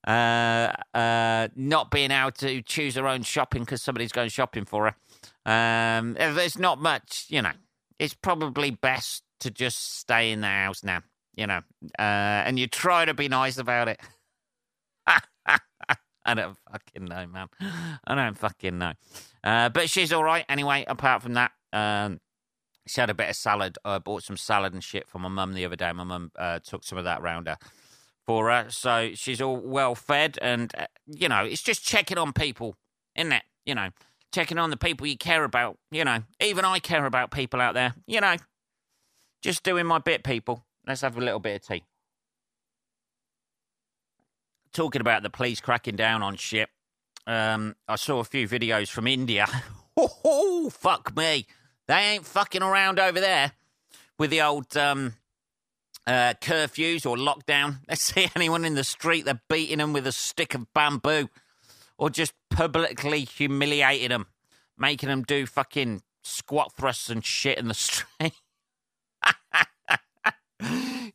uh, 0.07 0.71
uh, 0.93 1.49
not 1.55 1.91
being 1.91 2.11
able 2.11 2.31
to 2.31 2.61
choose 2.61 2.95
her 2.95 3.07
own 3.07 3.23
shopping 3.23 3.63
because 3.63 3.81
somebody's 3.81 4.13
going 4.13 4.29
shopping 4.29 4.63
for 4.63 4.85
her. 4.85 5.51
Um, 5.51 6.13
there's 6.13 6.57
not 6.57 6.79
much, 6.81 7.25
you 7.27 7.41
know. 7.41 7.51
It's 7.99 8.13
probably 8.13 8.71
best 8.71 9.23
to 9.41 9.51
just 9.51 9.97
stay 9.99 10.31
in 10.31 10.41
the 10.41 10.47
house 10.47 10.83
now, 10.83 11.01
you 11.35 11.45
know. 11.45 11.61
Uh, 11.99 12.45
and 12.45 12.57
you 12.57 12.67
try 12.67 13.03
to 13.03 13.13
be 13.13 13.27
nice 13.27 13.57
about 13.57 13.89
it. 13.89 13.99
I 15.07 16.33
don't 16.33 16.57
fucking 16.71 17.05
know, 17.05 17.27
man. 17.27 17.47
I 18.05 18.15
don't 18.15 18.37
fucking 18.37 18.77
know. 18.77 18.93
Uh, 19.43 19.69
but 19.69 19.89
she's 19.89 20.13
all 20.13 20.23
right 20.23 20.45
anyway. 20.47 20.85
Apart 20.87 21.21
from 21.21 21.33
that, 21.33 21.51
um, 21.73 22.19
she 22.85 23.01
had 23.01 23.09
a 23.09 23.13
bit 23.13 23.29
of 23.29 23.35
salad. 23.35 23.77
I 23.83 23.97
bought 23.99 24.23
some 24.23 24.37
salad 24.37 24.73
and 24.73 24.83
shit 24.83 25.07
for 25.07 25.19
my 25.19 25.29
mum 25.29 25.53
the 25.53 25.65
other 25.65 25.75
day. 25.75 25.91
My 25.91 26.03
mum 26.03 26.31
uh, 26.37 26.59
took 26.59 26.83
some 26.83 26.97
of 26.97 27.05
that 27.05 27.21
round 27.21 27.47
her 27.47 27.57
for 28.27 28.51
her, 28.51 28.67
so 28.69 29.11
she's 29.15 29.41
all 29.41 29.57
well 29.57 29.95
fed. 29.95 30.37
And 30.41 30.71
uh, 30.77 30.85
you 31.07 31.29
know, 31.29 31.45
it's 31.45 31.63
just 31.63 31.83
checking 31.83 32.17
on 32.17 32.33
people, 32.33 32.75
isn't 33.15 33.31
it? 33.31 33.43
You 33.65 33.73
know, 33.73 33.89
checking 34.31 34.59
on 34.59 34.69
the 34.69 34.77
people 34.77 35.07
you 35.07 35.17
care 35.17 35.43
about. 35.43 35.77
You 35.89 36.03
know, 36.03 36.19
even 36.41 36.65
I 36.65 36.79
care 36.79 37.05
about 37.05 37.31
people 37.31 37.61
out 37.61 37.73
there. 37.73 37.95
You 38.05 38.21
know, 38.21 38.35
just 39.41 39.63
doing 39.63 39.85
my 39.85 39.99
bit, 39.99 40.23
people. 40.23 40.65
Let's 40.85 41.01
have 41.01 41.17
a 41.17 41.21
little 41.21 41.39
bit 41.39 41.61
of 41.61 41.67
tea. 41.67 41.83
Talking 44.73 45.01
about 45.01 45.23
the 45.23 45.29
police 45.29 45.59
cracking 45.59 45.95
down 45.95 46.21
on 46.21 46.35
shit. 46.35 46.69
Um, 47.25 47.75
I 47.87 47.95
saw 47.95 48.19
a 48.19 48.23
few 48.23 48.47
videos 48.47 48.89
from 48.89 49.07
India. 49.07 49.47
oh, 49.97 50.69
fuck 50.69 51.15
me. 51.15 51.47
They 51.87 51.95
ain't 51.95 52.25
fucking 52.25 52.61
around 52.61 52.99
over 52.99 53.19
there 53.19 53.53
with 54.19 54.29
the 54.29 54.41
old 54.41 54.75
um, 54.77 55.13
uh, 56.07 56.33
curfews 56.41 57.05
or 57.05 57.17
lockdown. 57.17 57.81
Let's 57.89 58.01
see 58.01 58.29
anyone 58.35 58.65
in 58.65 58.75
the 58.75 58.83
street, 58.83 59.25
they're 59.25 59.41
beating 59.49 59.77
them 59.77 59.93
with 59.93 60.07
a 60.07 60.11
stick 60.11 60.55
of 60.55 60.73
bamboo 60.73 61.29
or 61.97 62.09
just 62.09 62.33
publicly 62.49 63.25
humiliating 63.25 64.09
them, 64.09 64.27
making 64.77 65.09
them 65.09 65.23
do 65.23 65.45
fucking 65.45 66.01
squat 66.23 66.73
thrusts 66.75 67.09
and 67.09 67.23
shit 67.25 67.57
in 67.57 67.67
the 67.67 67.73
street. 67.73 68.33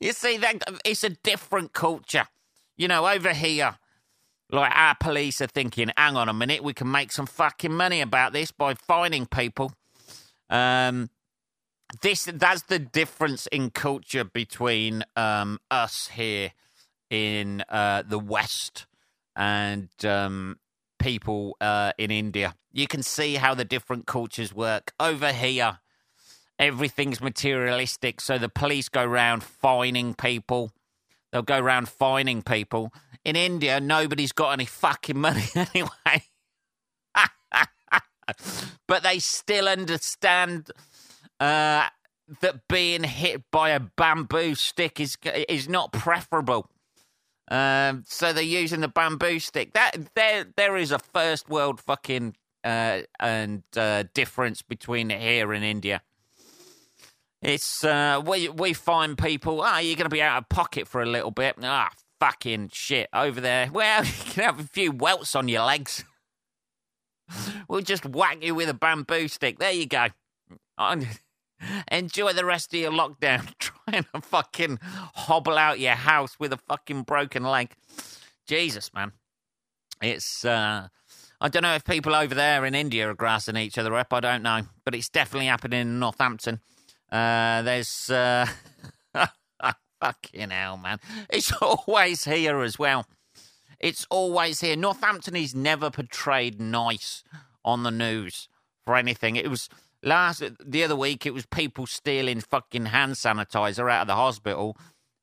you 0.01 0.13
see, 0.13 0.37
that 0.37 0.63
it's 0.85 1.05
a 1.05 1.11
different 1.11 1.73
culture. 1.73 2.27
You 2.77 2.89
know, 2.89 3.07
over 3.07 3.33
here, 3.33 3.77
like 4.51 4.73
our 4.75 4.97
police 5.01 5.41
are 5.41 5.47
thinking, 5.47 5.91
hang 5.97 6.17
on 6.17 6.29
a 6.29 6.35
minute, 6.35 6.63
we 6.63 6.75
can 6.75 6.91
make 6.91 7.13
some 7.13 7.27
fucking 7.27 7.73
money 7.73 8.01
about 8.01 8.33
this 8.33 8.51
by 8.51 8.75
fining 8.75 9.27
people. 9.27 9.73
Um, 10.51 11.09
this 12.01 12.25
that's 12.25 12.63
the 12.63 12.79
difference 12.79 13.47
in 13.49 13.71
culture 13.71 14.25
between 14.25 15.05
um, 15.17 15.59
us 15.71 16.09
here 16.09 16.53
in 17.11 17.63
uh, 17.69 18.03
the 18.07 18.19
West 18.19 18.87
and 19.37 19.89
um, 20.05 20.59
people 20.99 21.57
uh, 21.61 21.93
in 21.99 22.11
India. 22.11 22.55
You 22.73 22.87
can 22.87 23.03
see 23.03 23.35
how 23.35 23.55
the 23.55 23.65
different 23.65 24.07
cultures 24.07 24.55
work. 24.55 24.95
Over 24.99 25.33
here, 25.33 25.81
everything's 26.59 27.21
materialistic, 27.21 28.21
so 28.21 28.39
the 28.39 28.49
police 28.49 28.89
go 28.89 29.03
around 29.03 29.43
fining 29.43 30.15
people. 30.15 30.73
They'll 31.31 31.43
go 31.43 31.59
around 31.59 31.89
fining 31.89 32.43
people. 32.43 32.93
In 33.25 33.37
India, 33.37 33.81
nobody's 33.81 34.33
got 34.33 34.53
any 34.53 34.65
fucking 34.65 35.19
money 35.19 35.45
anyway. 35.55 36.25
but 38.87 39.03
they 39.03 39.19
still 39.19 39.69
understand 39.69 40.71
uh, 41.43 41.89
that 42.41 42.69
being 42.69 43.03
hit 43.03 43.43
by 43.51 43.71
a 43.71 43.81
bamboo 43.81 44.55
stick 44.55 45.01
is 45.01 45.19
is 45.49 45.69
not 45.69 45.93
preferable. 45.93 46.71
Um, 47.51 48.05
so 48.07 48.33
they're 48.33 48.45
using 48.45 48.81
the 48.81 48.89
bamboo 48.89 49.41
stick. 49.41 49.73
That 49.73 49.97
there 50.15 50.47
there 50.57 50.77
is 50.77 50.93
a 50.93 51.01
first 51.01 51.49
world 51.49 51.81
fucking 51.81 52.37
uh, 52.63 53.01
and 53.19 53.65
uh, 53.77 54.05
difference 54.15 54.63
between 54.63 55.11
here 55.11 55.53
and 55.53 55.65
India. 55.65 56.03
It's 57.43 57.83
uh, 57.83 58.23
we 58.25 58.49
we 58.49 58.73
find 58.73 59.19
people. 59.19 59.63
Ah, 59.63 59.75
oh, 59.75 59.79
you're 59.81 59.97
going 59.97 60.09
to 60.09 60.15
be 60.15 60.23
out 60.23 60.39
of 60.39 60.49
pocket 60.49 60.87
for 60.87 61.03
a 61.03 61.07
little 61.07 61.33
bit. 61.33 61.57
Ah, 61.61 61.91
fucking 62.21 62.71
shit 62.73 63.09
over 63.13 63.41
there. 63.41 63.69
Well, 63.73 64.05
you 64.05 64.13
can 64.13 64.45
have 64.45 64.61
a 64.61 64.65
few 64.65 64.93
welts 64.93 65.35
on 65.35 65.49
your 65.49 65.65
legs. 65.65 66.05
we'll 67.69 67.81
just 67.81 68.07
whack 68.07 68.45
you 68.45 68.55
with 68.55 68.69
a 68.69 68.75
bamboo 68.75 69.27
stick. 69.27 69.59
There 69.59 69.73
you 69.73 69.87
go. 69.87 70.07
Enjoy 71.91 72.33
the 72.33 72.45
rest 72.45 72.73
of 72.75 72.81
your 72.81 72.93
lockdown 72.93 73.53
trying 73.59 74.05
to 74.15 74.21
fucking 74.21 74.79
hobble 74.83 75.59
out 75.59 75.81
your 75.81 75.95
house 75.95 76.39
with 76.39 76.53
a 76.53 76.59
fucking 76.59 77.03
broken 77.03 77.43
leg. 77.45 77.73
Jesus, 78.47 78.93
man. 78.95 79.13
It's, 80.01 80.45
uh, 80.45 80.89
I 81.41 81.49
don't 81.49 81.63
know 81.63 81.75
if 81.75 81.85
people 81.85 82.15
over 82.15 82.35
there 82.35 82.65
in 82.65 82.75
India 82.75 83.09
are 83.09 83.15
grassing 83.15 83.57
each 83.57 83.79
other 83.79 83.95
up. 83.95 84.13
I 84.13 84.21
don't 84.21 84.43
know. 84.43 84.63
But 84.85 84.95
it's 84.95 85.09
definitely 85.09 85.47
happening 85.47 85.81
in 85.81 85.99
Northampton. 85.99 86.61
Uh, 87.11 87.63
there's, 87.63 88.11
uh, 88.11 88.47
fucking 90.03 90.51
hell, 90.51 90.77
man. 90.77 90.99
It's 91.31 91.53
always 91.63 92.25
here 92.25 92.61
as 92.61 92.79
well. 92.79 93.07
It's 93.79 94.07
always 94.11 94.61
here. 94.61 94.77
Northampton 94.77 95.37
is 95.37 95.55
never 95.55 95.91
portrayed 95.91 96.61
nice 96.61 97.25
on 97.65 97.83
the 97.83 97.91
news 97.91 98.49
for 98.85 98.97
anything. 98.97 99.37
It 99.37 99.51
was 99.51 99.69
Last 100.03 100.43
the 100.65 100.85
other 100.85 100.97
week, 100.97 101.27
it 101.27 101.35
was 101.35 101.47
people 101.47 101.87
stealing 101.87 102.41
fucking 102.41 102.87
hand 102.87 103.13
sanitizer 103.13 103.91
out 103.91 104.03
of 104.03 104.07
the 104.09 104.17
hospital. 104.17 104.77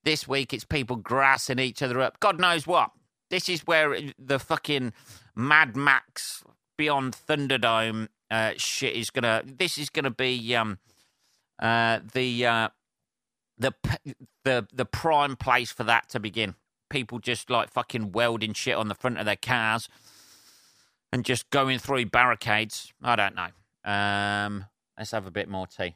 This 0.04 0.28
week, 0.28 0.54
it's 0.54 0.64
people 0.64 0.96
grassing 0.96 1.60
each 1.60 1.82
other 1.82 2.00
up. 2.00 2.20
God 2.20 2.40
knows 2.40 2.66
what. 2.66 2.92
This 3.30 3.50
is 3.50 3.62
where 3.68 3.98
the 4.18 4.40
fucking 4.40 4.94
Mad 5.36 5.76
Max 5.76 6.44
Beyond 6.78 7.14
Thunderdome 7.28 8.08
uh, 8.32 8.54
shit 8.56 8.96
is 8.96 9.10
gonna. 9.10 9.44
This 9.46 9.78
is 9.78 9.90
gonna 9.90 10.12
be 10.12 10.56
um 10.56 10.80
uh 11.62 12.00
the 12.14 12.46
uh 12.46 12.70
the 13.58 13.74
the 14.46 14.66
the 14.74 14.86
prime 14.86 15.36
place 15.36 15.72
for 15.72 15.84
that 15.84 16.10
to 16.10 16.20
begin. 16.20 16.56
People 16.90 17.20
just 17.20 17.50
like 17.50 17.70
fucking 17.70 18.14
welding 18.14 18.54
shit 18.54 18.76
on 18.76 18.88
the 18.88 18.96
front 18.96 19.20
of 19.20 19.26
their 19.26 19.36
cars 19.36 19.90
and 21.12 21.26
just 21.26 21.50
going 21.50 21.80
through 21.80 22.06
barricades. 22.06 22.94
I 23.04 23.16
don't 23.16 23.36
know. 23.36 23.50
Um, 23.84 24.66
let's 25.00 25.12
have 25.12 25.26
a 25.26 25.32
bit 25.32 25.48
more 25.48 25.66
tea. 25.66 25.96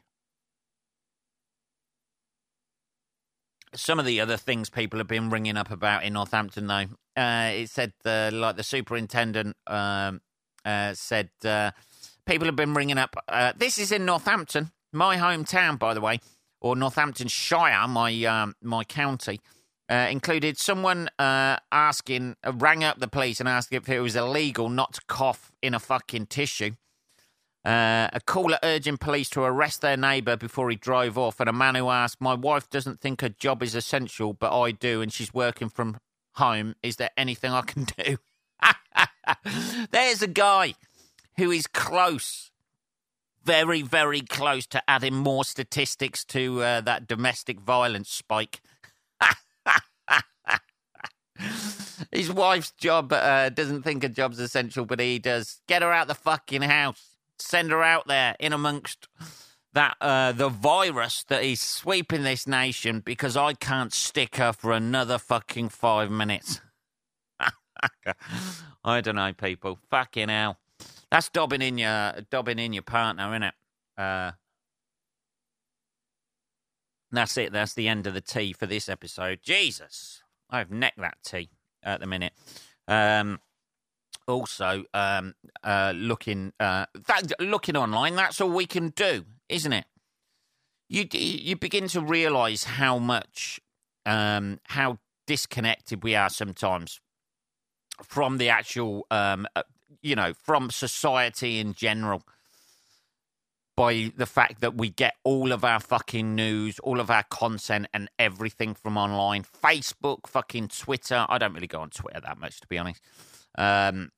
Some 3.74 3.98
of 3.98 4.06
the 4.06 4.20
other 4.20 4.36
things 4.36 4.70
people 4.70 4.98
have 4.98 5.08
been 5.08 5.30
ringing 5.30 5.56
up 5.56 5.70
about 5.70 6.04
in 6.04 6.14
Northampton, 6.14 6.66
though, 6.66 6.86
uh, 7.16 7.50
it 7.52 7.70
said 7.70 7.92
uh, 8.04 8.30
like 8.32 8.56
the 8.56 8.62
superintendent 8.62 9.56
um, 9.66 10.20
uh, 10.64 10.94
said 10.94 11.30
uh, 11.44 11.72
people 12.24 12.46
have 12.46 12.56
been 12.56 12.72
ringing 12.72 12.98
up. 12.98 13.16
Uh, 13.28 13.52
this 13.56 13.78
is 13.78 13.92
in 13.92 14.06
Northampton, 14.06 14.70
my 14.92 15.16
hometown, 15.16 15.78
by 15.78 15.92
the 15.92 16.00
way, 16.00 16.20
or 16.60 16.74
Northamptonshire, 16.74 17.86
my 17.88 18.24
um, 18.24 18.54
my 18.62 18.84
county. 18.84 19.40
Uh, 19.90 20.08
included 20.10 20.56
someone 20.56 21.10
asking, 21.18 22.34
rang 22.54 22.82
up 22.82 23.00
the 23.00 23.06
police 23.06 23.38
and 23.38 23.46
asked 23.46 23.70
if 23.70 23.86
it 23.86 24.00
was 24.00 24.16
illegal 24.16 24.70
not 24.70 24.94
to 24.94 25.00
cough 25.08 25.52
in 25.60 25.74
a 25.74 25.78
fucking 25.78 26.24
tissue. 26.24 26.70
Uh, 27.64 28.08
a 28.12 28.20
caller 28.20 28.58
urging 28.62 28.98
police 28.98 29.30
to 29.30 29.40
arrest 29.40 29.80
their 29.80 29.96
neighbour 29.96 30.36
before 30.36 30.68
he 30.68 30.76
drove 30.76 31.16
off, 31.16 31.40
and 31.40 31.48
a 31.48 31.52
man 31.52 31.74
who 31.74 31.88
asked, 31.88 32.20
My 32.20 32.34
wife 32.34 32.68
doesn't 32.68 33.00
think 33.00 33.22
her 33.22 33.30
job 33.30 33.62
is 33.62 33.74
essential, 33.74 34.34
but 34.34 34.54
I 34.58 34.70
do, 34.72 35.00
and 35.00 35.10
she's 35.10 35.32
working 35.32 35.70
from 35.70 35.96
home. 36.34 36.74
Is 36.82 36.96
there 36.96 37.10
anything 37.16 37.52
I 37.52 37.62
can 37.62 37.84
do? 37.96 38.18
There's 39.90 40.20
a 40.20 40.26
guy 40.26 40.74
who 41.38 41.50
is 41.50 41.66
close, 41.66 42.50
very, 43.42 43.80
very 43.82 44.20
close 44.20 44.66
to 44.68 44.82
adding 44.88 45.14
more 45.14 45.44
statistics 45.44 46.24
to 46.26 46.62
uh, 46.62 46.80
that 46.82 47.06
domestic 47.06 47.60
violence 47.60 48.10
spike. 48.10 48.60
His 52.12 52.30
wife's 52.30 52.70
job 52.72 53.12
uh, 53.12 53.48
doesn't 53.48 53.82
think 53.82 54.04
a 54.04 54.08
job's 54.08 54.38
essential, 54.38 54.84
but 54.84 55.00
he 55.00 55.18
does. 55.18 55.60
Get 55.66 55.82
her 55.82 55.92
out 55.92 56.06
the 56.08 56.14
fucking 56.14 56.62
house. 56.62 57.13
Send 57.38 57.70
her 57.70 57.82
out 57.82 58.06
there 58.06 58.36
in 58.38 58.52
amongst 58.52 59.08
that 59.72 59.96
uh, 60.00 60.32
the 60.32 60.48
virus 60.48 61.24
that 61.24 61.42
is 61.42 61.60
sweeping 61.60 62.22
this 62.22 62.46
nation 62.46 63.00
because 63.00 63.36
I 63.36 63.54
can't 63.54 63.92
stick 63.92 64.36
her 64.36 64.52
for 64.52 64.72
another 64.72 65.18
fucking 65.18 65.70
five 65.70 66.10
minutes. 66.10 66.60
I 68.84 69.00
don't 69.00 69.16
know, 69.16 69.32
people. 69.32 69.80
Fucking 69.90 70.28
hell. 70.28 70.58
That's 71.10 71.28
dobbing 71.28 71.62
in 71.62 71.78
your 71.78 72.14
dobbing 72.30 72.58
in 72.58 72.72
your 72.72 72.82
partner, 72.82 73.28
isn't 73.30 73.42
it? 73.42 73.54
Uh, 73.98 74.32
that's 77.12 77.36
it. 77.36 77.52
That's 77.52 77.74
the 77.74 77.88
end 77.88 78.06
of 78.06 78.14
the 78.14 78.20
tea 78.20 78.52
for 78.52 78.66
this 78.66 78.88
episode. 78.88 79.40
Jesus, 79.42 80.22
I've 80.50 80.70
necked 80.70 80.98
that 80.98 81.18
tea 81.24 81.50
at 81.82 82.00
the 82.00 82.06
minute. 82.06 82.32
Um, 82.88 83.40
also, 84.26 84.84
um, 84.94 85.34
uh, 85.62 85.92
looking 85.94 86.52
uh, 86.60 86.86
that, 87.06 87.32
looking 87.40 87.76
online. 87.76 88.14
That's 88.14 88.40
all 88.40 88.50
we 88.50 88.66
can 88.66 88.90
do, 88.90 89.24
isn't 89.48 89.72
it? 89.72 89.86
You 90.88 91.06
you 91.12 91.56
begin 91.56 91.88
to 91.88 92.00
realise 92.00 92.64
how 92.64 92.98
much 92.98 93.60
um, 94.06 94.60
how 94.64 94.98
disconnected 95.26 96.02
we 96.02 96.14
are 96.14 96.28
sometimes 96.28 97.00
from 98.02 98.38
the 98.38 98.48
actual, 98.48 99.06
um, 99.10 99.46
uh, 99.56 99.62
you 100.02 100.16
know, 100.16 100.34
from 100.34 100.70
society 100.70 101.60
in 101.60 101.74
general 101.74 102.22
by 103.76 104.12
the 104.16 104.26
fact 104.26 104.60
that 104.60 104.76
we 104.76 104.88
get 104.88 105.14
all 105.24 105.50
of 105.50 105.64
our 105.64 105.80
fucking 105.80 106.34
news, 106.34 106.78
all 106.80 107.00
of 107.00 107.10
our 107.10 107.24
content, 107.24 107.86
and 107.92 108.08
everything 108.18 108.74
from 108.74 108.96
online. 108.96 109.42
Facebook, 109.42 110.26
fucking 110.28 110.68
Twitter. 110.68 111.26
I 111.28 111.38
don't 111.38 111.54
really 111.54 111.66
go 111.66 111.80
on 111.80 111.90
Twitter 111.90 112.20
that 112.20 112.38
much, 112.38 112.60
to 112.60 112.66
be 112.68 112.78
honest. 112.78 113.00
Um, 113.56 114.10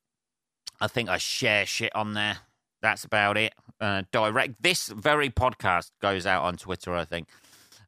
I 0.79 0.87
think 0.87 1.09
I 1.09 1.17
share 1.17 1.65
shit 1.65 1.95
on 1.95 2.13
there. 2.13 2.37
That's 2.81 3.03
about 3.03 3.37
it. 3.37 3.53
Uh, 3.79 4.03
direct. 4.11 4.61
This 4.61 4.87
very 4.89 5.29
podcast 5.29 5.91
goes 6.01 6.25
out 6.25 6.43
on 6.43 6.57
Twitter, 6.57 6.93
I 6.93 7.05
think. 7.05 7.27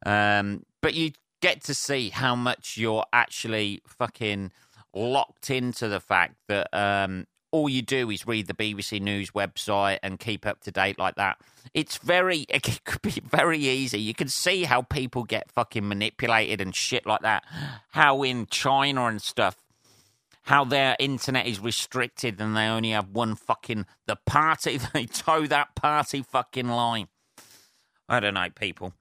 Um, 0.05 0.63
but 0.81 0.93
you 0.93 1.11
get 1.41 1.63
to 1.65 1.73
see 1.73 2.09
how 2.09 2.35
much 2.35 2.77
you're 2.77 3.05
actually 3.13 3.81
fucking 3.85 4.51
locked 4.93 5.49
into 5.49 5.87
the 5.87 5.99
fact 5.99 6.35
that 6.47 6.67
um, 6.73 7.27
all 7.51 7.69
you 7.69 7.81
do 7.81 8.09
is 8.09 8.27
read 8.27 8.47
the 8.47 8.53
BBC 8.53 8.99
News 9.01 9.31
website 9.31 9.99
and 10.03 10.19
keep 10.19 10.45
up 10.45 10.61
to 10.61 10.71
date 10.71 10.99
like 10.99 11.15
that. 11.15 11.37
It's 11.73 11.97
very, 11.97 12.39
it 12.49 12.83
could 12.83 13.01
be 13.01 13.21
very 13.23 13.59
easy. 13.59 13.99
You 13.99 14.13
can 14.13 14.27
see 14.27 14.63
how 14.63 14.81
people 14.83 15.23
get 15.23 15.51
fucking 15.51 15.87
manipulated 15.87 16.61
and 16.61 16.75
shit 16.75 17.05
like 17.05 17.21
that. 17.21 17.43
How 17.89 18.23
in 18.23 18.47
China 18.47 19.05
and 19.05 19.21
stuff, 19.21 19.55
how 20.49 20.65
their 20.65 20.95
internet 20.99 21.45
is 21.45 21.59
restricted 21.59 22.41
and 22.41 22.57
they 22.57 22.65
only 22.65 22.89
have 22.89 23.09
one 23.09 23.35
fucking, 23.35 23.85
the 24.07 24.17
party, 24.25 24.79
they 24.93 25.05
toe 25.05 25.47
that 25.47 25.75
party 25.75 26.23
fucking 26.23 26.67
line. 26.67 27.07
I 28.07 28.19
don't 28.19 28.33
know, 28.33 28.49
people 28.53 28.93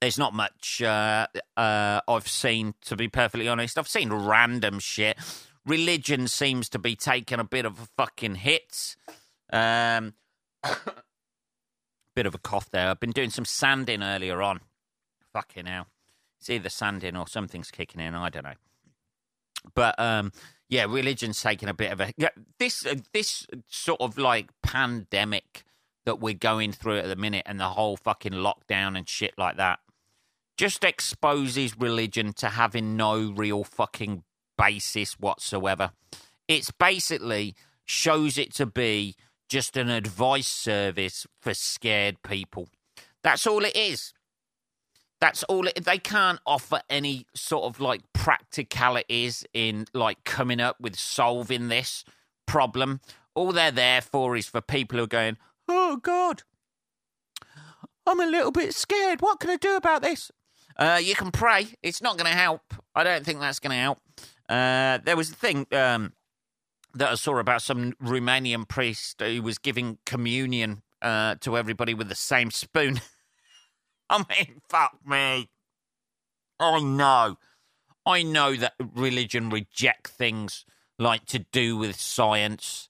there's 0.00 0.18
not 0.18 0.32
much 0.32 0.80
uh, 0.82 1.26
uh, 1.56 2.00
I've 2.06 2.28
seen, 2.28 2.74
to 2.82 2.96
be 2.96 3.08
perfectly 3.08 3.48
honest. 3.48 3.78
I've 3.78 3.88
seen 3.88 4.12
random 4.12 4.78
shit. 4.78 5.18
Religion 5.66 6.28
seems 6.28 6.68
to 6.70 6.78
be 6.78 6.94
taking 6.94 7.40
a 7.40 7.44
bit 7.44 7.64
of 7.64 7.80
a 7.80 7.86
fucking 7.96 8.36
hit. 8.36 8.96
Um, 9.52 10.14
bit 12.14 12.26
of 12.26 12.34
a 12.34 12.38
cough 12.38 12.70
there. 12.70 12.88
I've 12.90 13.00
been 13.00 13.10
doing 13.10 13.30
some 13.30 13.44
sanding 13.44 14.02
earlier 14.02 14.40
on. 14.40 14.60
Fucking 15.32 15.66
hell. 15.66 15.88
It's 16.38 16.48
either 16.48 16.68
sanding 16.68 17.16
or 17.16 17.26
something's 17.26 17.70
kicking 17.70 18.00
in. 18.00 18.14
I 18.14 18.28
don't 18.28 18.44
know. 18.44 18.54
But 19.74 19.98
um, 19.98 20.32
yeah, 20.68 20.86
religion's 20.88 21.40
taking 21.40 21.68
a 21.68 21.74
bit 21.74 21.92
of 21.92 22.00
a 22.00 22.12
yeah, 22.16 22.28
this 22.58 22.86
uh, 22.86 22.96
this 23.12 23.46
sort 23.68 24.00
of 24.00 24.18
like 24.18 24.50
pandemic 24.62 25.64
that 26.04 26.20
we're 26.20 26.34
going 26.34 26.72
through 26.72 26.98
at 26.98 27.06
the 27.06 27.16
minute 27.16 27.42
and 27.46 27.60
the 27.60 27.68
whole 27.68 27.96
fucking 27.96 28.32
lockdown 28.32 28.96
and 28.96 29.08
shit 29.08 29.34
like 29.36 29.56
that 29.58 29.78
just 30.58 30.82
exposes 30.82 31.78
religion 31.78 32.32
to 32.32 32.48
having 32.48 32.96
no 32.96 33.32
real 33.36 33.62
fucking 33.62 34.24
basis 34.58 35.12
whatsoever. 35.14 35.92
It's 36.48 36.72
basically 36.72 37.54
shows 37.84 38.36
it 38.36 38.52
to 38.54 38.66
be 38.66 39.14
just 39.48 39.76
an 39.76 39.88
advice 39.88 40.48
service 40.48 41.26
for 41.40 41.54
scared 41.54 42.22
people. 42.22 42.68
That's 43.22 43.46
all 43.46 43.64
it 43.64 43.76
is. 43.76 44.12
That's 45.20 45.42
all 45.44 45.66
it, 45.66 45.84
they 45.84 45.98
can't 45.98 46.40
offer 46.46 46.80
any 46.88 47.26
sort 47.34 47.64
of 47.64 47.80
like 47.80 48.02
practicalities 48.12 49.44
in 49.52 49.86
like 49.92 50.22
coming 50.24 50.60
up 50.60 50.80
with 50.80 50.96
solving 50.96 51.68
this 51.68 52.04
problem. 52.46 53.00
All 53.34 53.52
they're 53.52 53.70
there 53.70 54.00
for 54.00 54.36
is 54.36 54.46
for 54.46 54.60
people 54.60 54.98
who 54.98 55.04
are 55.04 55.08
going, 55.08 55.36
"Oh 55.66 55.96
god, 55.96 56.42
I'm 58.06 58.20
a 58.20 58.26
little 58.26 58.52
bit 58.52 58.74
scared. 58.74 59.20
What 59.20 59.40
can 59.40 59.50
I 59.50 59.56
do 59.56 59.76
about 59.76 60.02
this?" 60.02 60.30
Uh, 60.78 61.00
you 61.02 61.14
can 61.16 61.32
pray. 61.32 61.74
It's 61.82 62.00
not 62.00 62.16
going 62.16 62.30
to 62.30 62.38
help. 62.38 62.62
I 62.94 63.02
don't 63.02 63.24
think 63.24 63.40
that's 63.40 63.58
going 63.58 63.72
to 63.72 63.82
help. 63.82 63.98
Uh, 64.48 64.98
there 65.04 65.16
was 65.16 65.30
a 65.30 65.34
thing 65.34 65.66
um, 65.72 66.12
that 66.94 67.10
I 67.10 67.14
saw 67.16 67.38
about 67.38 67.62
some 67.62 67.92
Romanian 67.94 68.66
priest 68.66 69.20
who 69.20 69.42
was 69.42 69.58
giving 69.58 69.98
communion 70.06 70.82
uh, 71.02 71.34
to 71.40 71.56
everybody 71.58 71.94
with 71.94 72.08
the 72.08 72.14
same 72.14 72.50
spoon. 72.50 73.00
I 74.10 74.24
mean, 74.28 74.60
fuck 74.68 74.98
me. 75.06 75.48
I 76.60 76.80
know. 76.80 77.36
I 78.06 78.22
know 78.22 78.56
that 78.56 78.74
religion 78.94 79.50
reject 79.50 80.08
things 80.08 80.64
like 80.98 81.26
to 81.26 81.40
do 81.40 81.76
with 81.76 82.00
science, 82.00 82.88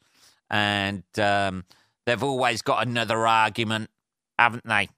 and 0.48 1.02
um, 1.18 1.64
they've 2.06 2.22
always 2.22 2.62
got 2.62 2.86
another 2.86 3.26
argument, 3.26 3.90
haven't 4.38 4.66
they? 4.66 4.88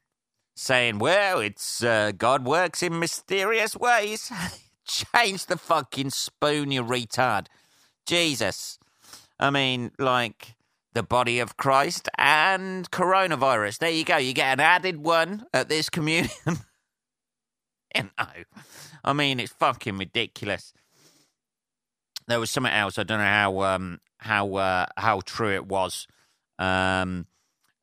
saying, 0.61 0.98
well, 0.98 1.40
it's 1.40 1.83
uh, 1.83 2.12
God 2.16 2.44
works 2.44 2.83
in 2.83 2.98
mysterious 2.98 3.74
ways. 3.74 4.30
Change 4.85 5.46
the 5.46 5.56
fucking 5.56 6.11
spoon, 6.11 6.70
you 6.70 6.85
retard. 6.85 7.46
Jesus. 8.06 8.78
I 9.38 9.50
mean, 9.50 9.92
like 9.98 10.54
the 10.92 11.03
body 11.03 11.38
of 11.38 11.57
Christ 11.57 12.09
and 12.18 12.90
coronavirus. 12.90 13.79
There 13.79 13.90
you 13.90 14.05
go. 14.05 14.16
You 14.16 14.33
get 14.33 14.53
an 14.55 14.61
added 14.61 15.05
one 15.05 15.44
at 15.55 15.68
this 15.68 15.88
communion. 15.88 16.31
you 17.94 18.03
know, 18.03 18.26
I 19.05 19.12
mean, 19.12 19.40
it's 19.40 19.53
fucking 19.53 19.98
ridiculous. 19.98 20.72
There 22.26 22.40
was 22.40 22.50
something 22.50 22.72
else. 22.72 22.98
I 22.98 23.03
don't 23.03 23.18
know 23.18 23.24
how 23.24 23.61
um, 23.62 24.00
how 24.18 24.55
uh, 24.55 24.87
how 24.96 25.20
true 25.24 25.55
it 25.55 25.66
was. 25.66 26.07
Um, 26.59 27.26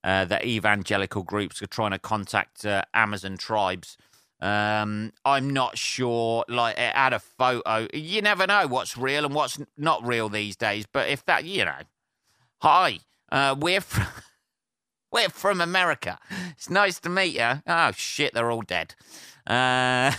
uh, 0.04 0.24
that 0.26 0.46
evangelical 0.46 1.24
groups 1.24 1.62
are 1.62 1.68
trying 1.68 1.92
to 1.92 2.00
contact 2.00 2.66
uh, 2.66 2.84
Amazon 2.94 3.36
tribes. 3.36 3.98
Um, 4.40 5.12
I'm 5.26 5.50
not 5.50 5.78
sure. 5.78 6.46
Like, 6.48 6.78
it 6.78 6.96
had 6.96 7.14
a 7.14 7.20
photo. 7.20 7.88
You 7.94 8.22
never 8.22 8.48
know 8.48 8.68
what's 8.68 8.98
real 8.98 9.26
and 9.26 9.34
what's 9.34 9.60
not 9.76 10.06
real 10.08 10.30
these 10.30 10.56
days. 10.56 10.86
But 10.90 11.10
if 11.10 11.26
that, 11.26 11.44
you 11.44 11.66
know, 11.66 11.82
hi, 12.62 13.00
uh, 13.32 13.56
we're 13.58 13.82
from, 13.82 14.08
we're 15.12 15.30
from 15.30 15.62
America. 15.62 16.20
It's 16.52 16.70
nice 16.70 17.00
to 17.02 17.10
meet 17.10 17.36
you. 17.36 17.62
Oh 17.68 17.92
shit, 17.92 18.34
they're 18.34 18.52
all 18.52 18.62
dead. 18.62 18.96
Uh, 19.46 20.12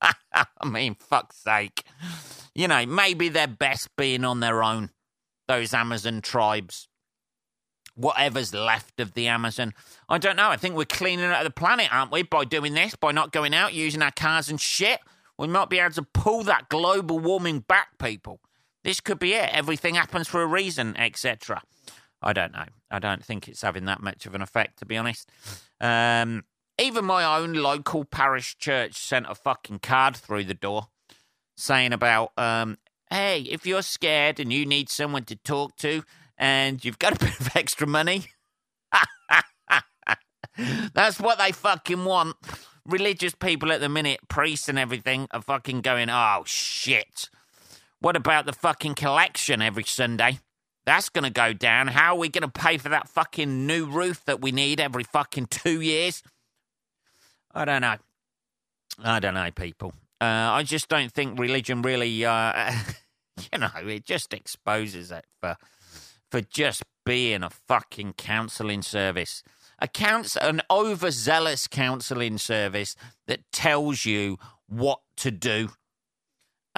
I 0.02 0.68
mean, 0.68 0.94
fuck's 0.94 1.36
sake. 1.36 1.84
You 2.54 2.68
know, 2.68 2.86
maybe 2.86 3.28
they're 3.28 3.46
best 3.46 3.94
being 3.96 4.24
on 4.24 4.40
their 4.40 4.62
own. 4.62 4.90
Those 5.46 5.72
Amazon 5.72 6.20
tribes 6.20 6.88
whatever's 7.98 8.54
left 8.54 9.00
of 9.00 9.14
the 9.14 9.26
Amazon. 9.26 9.74
I 10.08 10.18
don't 10.18 10.36
know. 10.36 10.48
I 10.48 10.56
think 10.56 10.76
we're 10.76 10.84
cleaning 10.84 11.26
out 11.26 11.42
the 11.42 11.50
planet, 11.50 11.88
aren't 11.92 12.12
we, 12.12 12.22
by 12.22 12.44
doing 12.44 12.74
this, 12.74 12.94
by 12.94 13.12
not 13.12 13.32
going 13.32 13.52
out, 13.52 13.74
using 13.74 14.02
our 14.02 14.12
cars 14.12 14.48
and 14.48 14.60
shit? 14.60 15.00
We 15.36 15.48
might 15.48 15.68
be 15.68 15.78
able 15.78 15.94
to 15.94 16.02
pull 16.02 16.44
that 16.44 16.68
global 16.68 17.18
warming 17.18 17.60
back, 17.60 17.98
people. 17.98 18.40
This 18.88 19.00
could 19.00 19.18
be 19.18 19.34
it. 19.34 19.50
Everything 19.52 19.96
happens 19.96 20.28
for 20.28 20.40
a 20.40 20.46
reason, 20.46 20.96
etc. 20.96 21.60
I 22.22 22.32
don't 22.32 22.52
know. 22.52 22.64
I 22.90 22.98
don't 22.98 23.22
think 23.22 23.46
it's 23.46 23.60
having 23.60 23.84
that 23.84 24.00
much 24.00 24.24
of 24.24 24.34
an 24.34 24.40
effect, 24.40 24.78
to 24.78 24.86
be 24.86 24.96
honest. 24.96 25.30
Um, 25.78 26.44
even 26.78 27.04
my 27.04 27.36
own 27.36 27.52
local 27.52 28.06
parish 28.06 28.56
church 28.56 28.94
sent 28.94 29.26
a 29.28 29.34
fucking 29.34 29.80
card 29.80 30.16
through 30.16 30.44
the 30.44 30.54
door 30.54 30.86
saying 31.54 31.92
about, 31.92 32.32
um, 32.38 32.78
hey, 33.10 33.42
if 33.42 33.66
you're 33.66 33.82
scared 33.82 34.40
and 34.40 34.50
you 34.50 34.64
need 34.64 34.88
someone 34.88 35.24
to 35.24 35.36
talk 35.36 35.76
to, 35.76 36.02
and 36.38 36.82
you've 36.82 36.98
got 36.98 37.14
a 37.14 37.18
bit 37.26 37.40
of 37.40 37.54
extra 37.54 37.86
money. 37.86 38.28
That's 40.94 41.20
what 41.20 41.36
they 41.36 41.52
fucking 41.52 42.06
want. 42.06 42.36
Religious 42.86 43.34
people 43.34 43.70
at 43.70 43.82
the 43.82 43.90
minute, 43.90 44.20
priests 44.28 44.66
and 44.66 44.78
everything, 44.78 45.28
are 45.32 45.42
fucking 45.42 45.82
going, 45.82 46.08
oh 46.08 46.42
shit. 46.46 47.28
What 48.00 48.16
about 48.16 48.46
the 48.46 48.52
fucking 48.52 48.94
collection 48.94 49.60
every 49.60 49.84
Sunday? 49.84 50.38
That's 50.86 51.08
going 51.08 51.24
to 51.24 51.30
go 51.30 51.52
down. 51.52 51.88
How 51.88 52.14
are 52.14 52.18
we 52.18 52.28
going 52.28 52.42
to 52.42 52.48
pay 52.48 52.78
for 52.78 52.88
that 52.90 53.08
fucking 53.08 53.66
new 53.66 53.86
roof 53.86 54.24
that 54.24 54.40
we 54.40 54.52
need 54.52 54.80
every 54.80 55.04
fucking 55.04 55.46
two 55.50 55.80
years? 55.80 56.22
I 57.52 57.64
don't 57.64 57.82
know. 57.82 57.96
I 59.02 59.20
don't 59.20 59.34
know, 59.34 59.50
people. 59.50 59.92
Uh, 60.20 60.24
I 60.24 60.62
just 60.62 60.88
don't 60.88 61.12
think 61.12 61.38
religion 61.38 61.82
really, 61.82 62.24
uh, 62.24 62.72
you 63.52 63.58
know, 63.58 63.70
it 63.76 64.04
just 64.04 64.32
exposes 64.32 65.10
it 65.10 65.24
for 65.40 65.56
for 66.30 66.40
just 66.42 66.82
being 67.06 67.42
a 67.42 67.50
fucking 67.50 68.12
counselling 68.14 68.82
service. 68.82 69.42
A 69.78 69.88
counsel, 69.88 70.42
an 70.42 70.60
overzealous 70.70 71.68
counselling 71.68 72.36
service 72.36 72.96
that 73.26 73.40
tells 73.52 74.04
you 74.04 74.36
what 74.66 75.00
to 75.16 75.30
do 75.30 75.70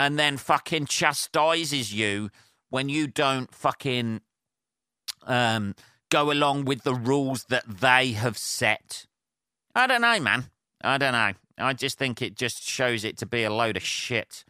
and 0.01 0.19
then 0.19 0.39
fucking 0.39 0.87
chastises 0.87 1.93
you 1.93 2.31
when 2.71 2.89
you 2.89 3.07
don't 3.07 3.55
fucking 3.55 4.23
um, 5.27 5.75
go 6.11 6.33
along 6.33 6.65
with 6.65 6.85
the 6.85 6.95
rules 6.95 7.45
that 7.51 7.65
they 7.69 8.13
have 8.13 8.39
set. 8.39 9.05
I 9.75 9.87
don't 9.87 10.01
know, 10.01 10.19
man. 10.19 10.45
I 10.83 10.97
don't 10.97 11.13
know. 11.13 11.33
I 11.59 11.75
just 11.75 11.99
think 11.99 12.23
it 12.23 12.35
just 12.35 12.67
shows 12.67 13.05
it 13.05 13.19
to 13.19 13.27
be 13.27 13.45
a 13.45 13.53
load 13.53 13.77
of 13.77 13.83
shit. 13.83 14.43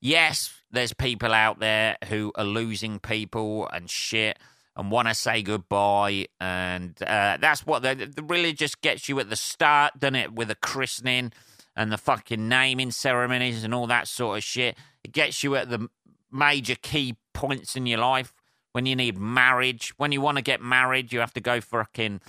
Yes, 0.00 0.52
there's 0.72 0.92
people 0.92 1.32
out 1.32 1.60
there 1.60 1.96
who 2.08 2.32
are 2.34 2.44
losing 2.44 2.98
people 2.98 3.68
and 3.72 3.88
shit 3.88 4.36
and 4.76 4.90
want 4.90 5.06
to 5.06 5.14
say 5.14 5.42
goodbye. 5.42 6.26
And 6.40 7.00
uh, 7.06 7.38
that's 7.40 7.64
what 7.64 7.82
the, 7.84 7.94
the 7.94 8.24
religious 8.24 8.74
gets 8.74 9.08
you 9.08 9.20
at 9.20 9.30
the 9.30 9.36
start, 9.36 10.00
doesn't 10.00 10.16
it? 10.16 10.32
With 10.32 10.50
a 10.50 10.56
christening 10.56 11.32
and 11.78 11.90
the 11.92 11.96
fucking 11.96 12.48
naming 12.48 12.90
ceremonies 12.90 13.62
and 13.62 13.72
all 13.72 13.86
that 13.86 14.08
sort 14.08 14.36
of 14.36 14.44
shit. 14.44 14.76
It 15.04 15.12
gets 15.12 15.44
you 15.44 15.54
at 15.54 15.70
the 15.70 15.88
major 16.30 16.74
key 16.74 17.16
points 17.32 17.76
in 17.76 17.86
your 17.86 18.00
life 18.00 18.34
when 18.72 18.84
you 18.84 18.96
need 18.96 19.16
marriage. 19.16 19.94
When 19.96 20.10
you 20.10 20.20
want 20.20 20.38
to 20.38 20.42
get 20.42 20.60
married, 20.60 21.12
you 21.12 21.20
have 21.20 21.32
to 21.34 21.40
go 21.40 21.60
fucking 21.60 22.20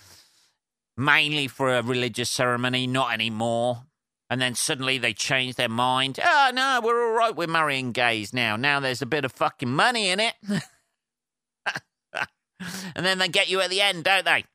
mainly 0.96 1.48
for 1.48 1.76
a 1.76 1.82
religious 1.82 2.30
ceremony, 2.30 2.86
not 2.86 3.12
anymore. 3.12 3.86
And 4.30 4.40
then 4.40 4.54
suddenly 4.54 5.00
they 5.00 5.14
change 5.14 5.56
their 5.56 5.68
mind. 5.68 6.20
Oh, 6.24 6.52
no, 6.54 6.80
we're 6.84 7.10
all 7.10 7.18
right. 7.18 7.36
We're 7.36 7.48
marrying 7.48 7.92
gays 7.92 8.32
now. 8.32 8.56
Now 8.56 8.80
there's 8.80 9.02
a 9.02 9.08
bit 9.08 9.26
of 9.26 9.32
fucking 9.32 9.72
money 9.72 10.10
in 10.10 10.20
it. 10.20 10.36
and 12.60 13.04
then 13.04 13.18
they 13.18 13.30
get 13.30 13.50
you 13.50 13.62
at 13.62 13.72
the 13.72 13.82
end, 13.82 14.04
don't 14.04 14.26
they? 14.26 14.46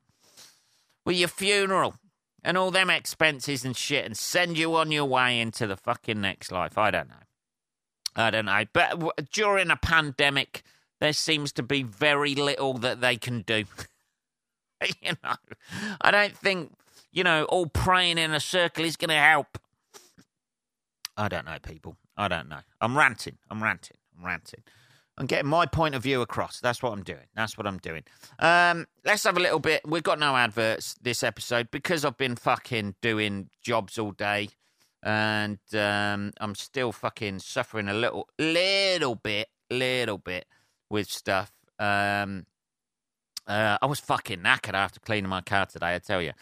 With 1.04 1.16
your 1.16 1.26
funeral 1.26 1.96
and 2.44 2.58
all 2.58 2.70
them 2.70 2.90
expenses 2.90 3.64
and 3.64 3.76
shit 3.76 4.04
and 4.04 4.16
send 4.16 4.58
you 4.58 4.76
on 4.76 4.92
your 4.92 5.06
way 5.06 5.40
into 5.40 5.66
the 5.66 5.76
fucking 5.76 6.20
next 6.20 6.52
life. 6.52 6.76
I 6.76 6.90
don't 6.90 7.08
know. 7.08 7.14
I 8.14 8.30
don't 8.30 8.44
know. 8.44 8.64
But 8.72 9.30
during 9.32 9.70
a 9.70 9.76
pandemic, 9.76 10.62
there 11.00 11.14
seems 11.14 11.52
to 11.52 11.62
be 11.62 11.82
very 11.82 12.34
little 12.34 12.74
that 12.74 13.00
they 13.00 13.16
can 13.16 13.42
do. 13.42 13.64
you 15.02 15.12
know, 15.24 15.34
I 16.00 16.10
don't 16.10 16.36
think, 16.36 16.74
you 17.10 17.24
know, 17.24 17.44
all 17.44 17.66
praying 17.66 18.18
in 18.18 18.32
a 18.32 18.40
circle 18.40 18.84
is 18.84 18.96
going 18.96 19.08
to 19.08 19.14
help. 19.14 19.58
I 21.16 21.28
don't 21.28 21.46
know, 21.46 21.58
people. 21.62 21.96
I 22.16 22.28
don't 22.28 22.48
know. 22.48 22.60
I'm 22.80 22.96
ranting. 22.96 23.38
I'm 23.50 23.62
ranting. 23.62 23.96
I'm 24.16 24.24
ranting. 24.26 24.62
I'm 25.16 25.26
getting 25.26 25.48
my 25.48 25.66
point 25.66 25.94
of 25.94 26.02
view 26.02 26.22
across. 26.22 26.60
That's 26.60 26.82
what 26.82 26.92
I'm 26.92 27.04
doing. 27.04 27.26
That's 27.34 27.56
what 27.56 27.66
I'm 27.66 27.78
doing. 27.78 28.02
Um, 28.40 28.86
let's 29.04 29.24
have 29.24 29.36
a 29.36 29.40
little 29.40 29.60
bit. 29.60 29.82
We've 29.86 30.02
got 30.02 30.18
no 30.18 30.36
adverts 30.36 30.96
this 31.00 31.22
episode 31.22 31.70
because 31.70 32.04
I've 32.04 32.16
been 32.16 32.36
fucking 32.36 32.96
doing 33.00 33.48
jobs 33.62 33.98
all 33.98 34.10
day, 34.10 34.48
and 35.02 35.58
um, 35.72 36.32
I'm 36.40 36.54
still 36.56 36.90
fucking 36.90 37.38
suffering 37.38 37.88
a 37.88 37.94
little, 37.94 38.28
little 38.38 39.14
bit, 39.14 39.48
little 39.70 40.18
bit 40.18 40.46
with 40.90 41.08
stuff. 41.08 41.52
Um, 41.78 42.46
uh, 43.46 43.78
I 43.80 43.86
was 43.86 44.00
fucking 44.00 44.40
knackered 44.40 44.74
after 44.74 45.00
cleaning 45.00 45.28
my 45.28 45.42
car 45.42 45.66
today. 45.66 45.94
I 45.94 45.98
tell 46.00 46.22
you. 46.22 46.32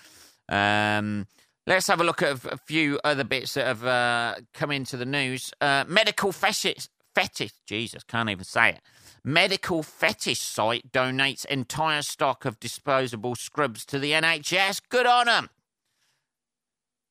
Um, 0.48 1.26
let's 1.66 1.86
have 1.86 2.00
a 2.00 2.04
look 2.04 2.22
at 2.22 2.44
a 2.44 2.56
few 2.56 2.98
other 3.04 3.24
bits 3.24 3.54
that 3.54 3.66
have 3.66 3.84
uh, 3.84 4.34
come 4.52 4.70
into 4.70 4.96
the 4.96 5.06
news. 5.06 5.52
Uh, 5.60 5.84
medical 5.86 6.32
fetish, 6.32 6.88
fetish, 7.14 7.52
Jesus, 7.66 8.04
can't 8.04 8.30
even 8.30 8.44
say 8.44 8.70
it. 8.70 8.80
Medical 9.24 9.82
fetish 9.82 10.40
site 10.40 10.90
donates 10.90 11.44
entire 11.46 12.02
stock 12.02 12.44
of 12.44 12.58
disposable 12.58 13.34
scrubs 13.36 13.84
to 13.86 13.98
the 13.98 14.12
NHS. 14.12 14.80
Good 14.88 15.06
on 15.06 15.26
them. 15.26 15.50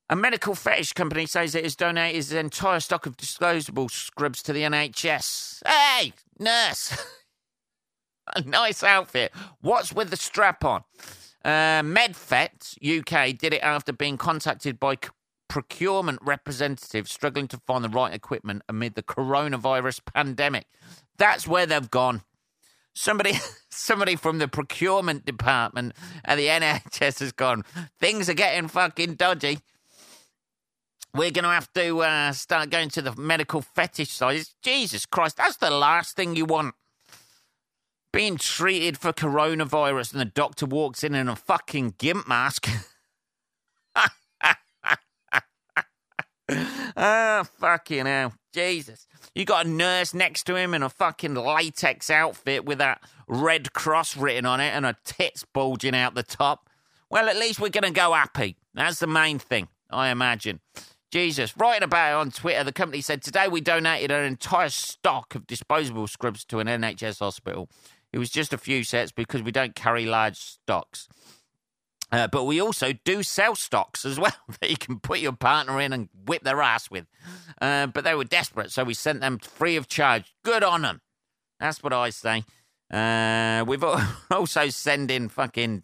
A 0.09 0.15
medical 0.15 0.55
fetish 0.55 0.91
company 0.91 1.25
says 1.25 1.55
it 1.55 1.63
has 1.63 1.77
donated 1.77 2.19
its 2.19 2.31
entire 2.33 2.81
stock 2.81 3.05
of 3.05 3.15
disposable 3.15 3.87
scrubs 3.87 4.43
to 4.43 4.51
the 4.51 4.63
NHS. 4.63 5.65
Hey, 5.65 6.11
nurse. 6.37 6.97
a 8.35 8.41
nice 8.41 8.83
outfit. 8.83 9.31
What's 9.61 9.93
with 9.93 10.09
the 10.09 10.17
strap 10.17 10.65
on? 10.65 10.83
Uh, 11.45 11.81
MedFet 11.81 12.75
UK 12.99 13.37
did 13.37 13.53
it 13.53 13.63
after 13.63 13.93
being 13.93 14.17
contacted 14.17 14.79
by 14.79 14.97
procurement 15.51 16.17
representatives 16.21 17.11
struggling 17.11 17.45
to 17.45 17.57
find 17.67 17.83
the 17.83 17.89
right 17.89 18.13
equipment 18.13 18.61
amid 18.69 18.95
the 18.95 19.03
coronavirus 19.03 19.99
pandemic. 20.05 20.65
That's 21.17 21.45
where 21.45 21.65
they've 21.65 21.91
gone. 21.91 22.21
Somebody, 22.93 23.33
somebody 23.69 24.15
from 24.15 24.37
the 24.37 24.47
procurement 24.47 25.25
department 25.25 25.91
at 26.23 26.37
the 26.37 26.47
NHS 26.47 27.19
has 27.19 27.33
gone. 27.33 27.63
Things 27.99 28.29
are 28.29 28.33
getting 28.33 28.69
fucking 28.69 29.15
dodgy. 29.15 29.59
We're 31.13 31.31
going 31.31 31.43
to 31.43 31.49
have 31.49 31.73
to 31.73 31.99
uh, 31.99 32.31
start 32.31 32.69
going 32.69 32.87
to 32.91 33.01
the 33.01 33.13
medical 33.17 33.61
fetish 33.61 34.11
side. 34.11 34.43
Jesus 34.63 35.05
Christ, 35.05 35.35
that's 35.35 35.57
the 35.57 35.69
last 35.69 36.15
thing 36.15 36.37
you 36.37 36.45
want 36.45 36.75
being 38.13 38.37
treated 38.37 38.97
for 38.97 39.11
coronavirus 39.11 40.13
and 40.13 40.21
the 40.21 40.25
doctor 40.25 40.65
walks 40.65 41.03
in 41.03 41.13
in 41.13 41.27
a 41.27 41.35
fucking 41.35 41.95
gimp 41.97 42.25
mask. 42.25 42.69
Ah, 46.97 47.39
oh, 47.39 47.43
fucking 47.59 48.05
hell. 48.05 48.33
Jesus. 48.53 49.07
You 49.33 49.45
got 49.45 49.65
a 49.65 49.69
nurse 49.69 50.13
next 50.13 50.43
to 50.43 50.55
him 50.55 50.73
in 50.73 50.83
a 50.83 50.89
fucking 50.89 51.35
latex 51.35 52.09
outfit 52.09 52.65
with 52.65 52.79
that 52.79 53.01
red 53.27 53.71
cross 53.71 54.17
written 54.17 54.45
on 54.45 54.59
it 54.59 54.71
and 54.71 54.85
her 54.85 54.97
tits 55.05 55.45
bulging 55.53 55.95
out 55.95 56.15
the 56.15 56.23
top. 56.23 56.69
Well, 57.09 57.29
at 57.29 57.37
least 57.37 57.59
we're 57.59 57.69
going 57.69 57.85
to 57.85 57.91
go 57.91 58.13
happy. 58.13 58.57
That's 58.73 58.99
the 58.99 59.07
main 59.07 59.39
thing, 59.39 59.69
I 59.89 60.09
imagine. 60.09 60.59
Jesus. 61.11 61.55
Writing 61.57 61.83
about 61.83 62.11
it 62.11 62.15
on 62.15 62.31
Twitter, 62.31 62.63
the 62.63 62.73
company 62.73 63.01
said 63.01 63.21
today 63.21 63.47
we 63.47 63.61
donated 63.61 64.11
an 64.11 64.25
entire 64.25 64.69
stock 64.69 65.33
of 65.35 65.47
disposable 65.47 66.07
scrubs 66.07 66.43
to 66.45 66.59
an 66.59 66.67
NHS 66.67 67.19
hospital. 67.19 67.69
It 68.13 68.17
was 68.17 68.29
just 68.29 68.53
a 68.53 68.57
few 68.57 68.83
sets 68.83 69.11
because 69.11 69.41
we 69.41 69.51
don't 69.51 69.75
carry 69.75 70.05
large 70.05 70.37
stocks. 70.37 71.07
Uh, 72.11 72.27
but 72.27 72.43
we 72.43 72.59
also 72.59 72.91
do 73.05 73.23
sell 73.23 73.55
stocks 73.55 74.03
as 74.03 74.19
well 74.19 74.35
that 74.59 74.69
you 74.69 74.77
can 74.77 74.99
put 74.99 75.19
your 75.19 75.31
partner 75.31 75.79
in 75.79 75.93
and 75.93 76.09
whip 76.25 76.43
their 76.43 76.61
ass 76.61 76.91
with. 76.91 77.05
Uh, 77.61 77.87
but 77.87 78.03
they 78.03 78.15
were 78.15 78.25
desperate, 78.25 78.71
so 78.71 78.83
we 78.83 78.93
sent 78.93 79.21
them 79.21 79.37
free 79.39 79.75
of 79.75 79.87
charge. 79.87 80.33
Good 80.43 80.63
on 80.63 80.81
them. 80.81 81.01
That's 81.59 81.81
what 81.83 81.93
I 81.93 82.09
say. 82.09 82.43
Uh, 82.91 83.63
we've 83.65 83.83
also 84.31 84.69
sent 84.69 85.09
in 85.09 85.29
fucking 85.29 85.83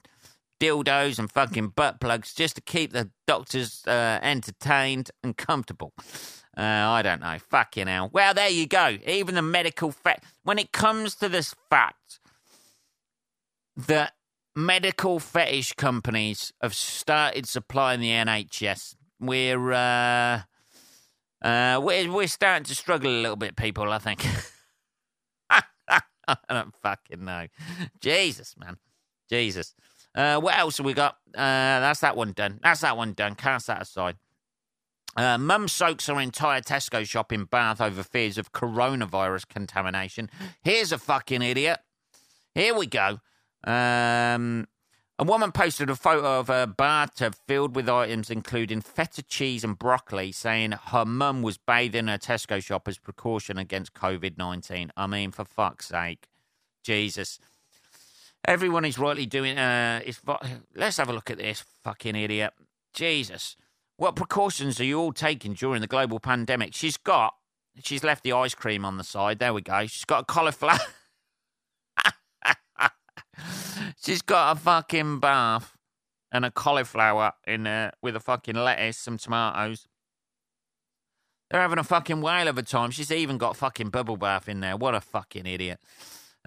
dildos 0.60 1.20
and 1.20 1.32
fucking 1.32 1.70
butt 1.70 2.00
plugs 2.00 2.34
just 2.34 2.56
to 2.56 2.62
keep 2.62 2.92
the 2.92 3.10
doctors 3.28 3.84
uh, 3.88 4.20
entertained 4.22 5.12
and 5.24 5.38
comfortable. 5.38 5.94
Uh, 6.58 6.62
I 6.62 7.04
don't 7.04 7.22
know. 7.22 7.38
Fucking 7.38 7.88
hell. 7.88 8.10
Well, 8.12 8.34
there 8.34 8.50
you 8.50 8.66
go. 8.66 8.98
Even 9.06 9.36
the 9.36 9.44
medical 9.44 9.92
fact. 9.92 10.26
When 10.44 10.58
it 10.58 10.72
comes 10.72 11.16
to 11.16 11.30
this 11.30 11.54
fact 11.70 12.20
that 13.76 14.14
medical 14.58 15.20
fetish 15.20 15.74
companies 15.74 16.52
have 16.62 16.74
started 16.74 17.48
supplying 17.48 18.02
the 18.02 18.10
NHS, 18.10 18.96
we're 19.20 19.72
uh, 19.72 20.42
uh, 21.42 21.80
we're 21.82 22.12
we're 22.12 22.28
starting 22.28 22.66
to 22.66 22.76
struggle 22.76 23.10
a 23.10 23.22
little 23.22 23.36
bit, 23.36 23.56
people. 23.56 23.92
I 23.92 24.00
think. 24.00 24.26
I 26.30 26.36
don't 26.50 26.76
fucking 26.82 27.24
know. 27.24 27.48
Jesus, 28.02 28.56
man. 28.58 28.78
Jesus. 29.30 29.74
Uh, 30.14 30.40
what 30.42 30.58
else 30.58 30.78
have 30.78 30.86
we 30.86 30.94
got? 30.94 31.14
Uh, 31.34 31.80
that's 31.80 32.02
that 32.02 32.18
one 32.18 32.34
done. 32.34 32.60
That's 32.62 32.82
that 32.82 32.98
one 32.98 33.14
done. 33.14 33.36
Cast 33.36 33.68
that 33.68 33.84
aside. 33.84 34.18
Uh, 35.16 35.38
Mum 35.38 35.68
soaks 35.68 36.08
her 36.08 36.20
entire 36.20 36.62
Tesco 36.62 37.08
shop 37.08 37.32
in 37.32 37.46
Bath 37.46 37.80
over 37.80 38.04
fears 38.04 38.38
of 38.38 38.52
coronavirus 38.52 39.48
contamination. 39.48 40.30
Here's 40.64 40.92
a 40.92 40.98
fucking 40.98 41.42
idiot. 41.42 41.80
Here 42.54 42.76
we 42.76 42.88
go. 42.88 43.20
Um, 43.64 44.68
a 45.20 45.24
woman 45.24 45.52
posted 45.52 45.90
a 45.90 45.96
photo 45.96 46.40
of 46.40 46.48
her 46.48 46.68
bathtub 46.68 47.36
filled 47.48 47.76
with 47.76 47.90
items 47.90 48.30
including 48.30 48.82
feta 48.82 49.24
cheese 49.24 49.64
and 49.64 49.78
broccoli, 49.78 50.32
saying 50.32 50.74
her 50.74 51.06
mum 51.06 51.42
was 51.42 51.58
bathing 51.58 52.08
her 52.08 52.20
Tesco 52.20 52.64
shop 52.64 52.88
as 52.88 53.00
precaution 53.00 53.58
against 53.58 53.96
COVID 53.96 54.38
19. 54.38 54.92
I 54.96 55.08
mean, 55.08 55.32
for 55.32 55.44
fuck's 55.44 55.88
sake. 55.88 56.28
Jesus. 56.84 57.40
Everyone 58.48 58.86
is 58.86 59.00
rightly 59.00 59.26
doing. 59.26 59.58
Uh, 59.58 60.02
is, 60.06 60.22
let's 60.76 60.98
have 60.98 61.10
a 61.10 61.14
look 61.14 61.32
at 61.32 61.40
this 61.40 61.66
fucking 61.84 62.16
idiot. 62.16 62.54
Jesus. 62.94 63.58
What 63.98 64.16
precautions 64.16 64.80
are 64.80 64.86
you 64.86 65.00
all 65.00 65.14
taking 65.14 65.54
during 65.54 65.82
the 65.82 65.88
global 65.88 66.20
pandemic? 66.20 66.76
She's 66.76 66.98
got, 66.98 67.34
she's 67.84 68.04
left 68.04 68.24
the 68.24 68.34
ice 68.34 68.54
cream 68.54 68.86
on 68.86 68.98
the 68.98 69.04
side. 69.04 69.40
There 69.40 69.54
we 69.54 69.62
go. 69.62 69.88
She's 69.88 70.06
got 70.06 70.22
a 70.22 70.26
cauliflower. 70.26 70.78
She's 74.04 74.22
got 74.22 74.56
a 74.56 74.60
fucking 74.60 75.20
bath 75.20 75.76
and 76.32 76.46
a 76.46 76.52
cauliflower 76.52 77.34
in 77.46 77.64
there 77.64 77.94
with 78.02 78.16
a 78.16 78.20
fucking 78.20 78.56
lettuce, 78.56 78.98
some 78.98 79.18
tomatoes. 79.18 79.88
They're 81.50 81.62
having 81.62 81.80
a 81.80 81.84
fucking 81.84 82.22
whale 82.22 82.48
of 82.48 82.58
a 82.58 82.64
time. 82.64 82.92
She's 82.92 83.12
even 83.12 83.38
got 83.38 83.56
fucking 83.56 83.90
bubble 83.90 84.18
bath 84.18 84.50
in 84.50 84.60
there. 84.60 84.76
What 84.76 84.96
a 84.96 85.02
fucking 85.02 85.46
idiot. 85.46 85.80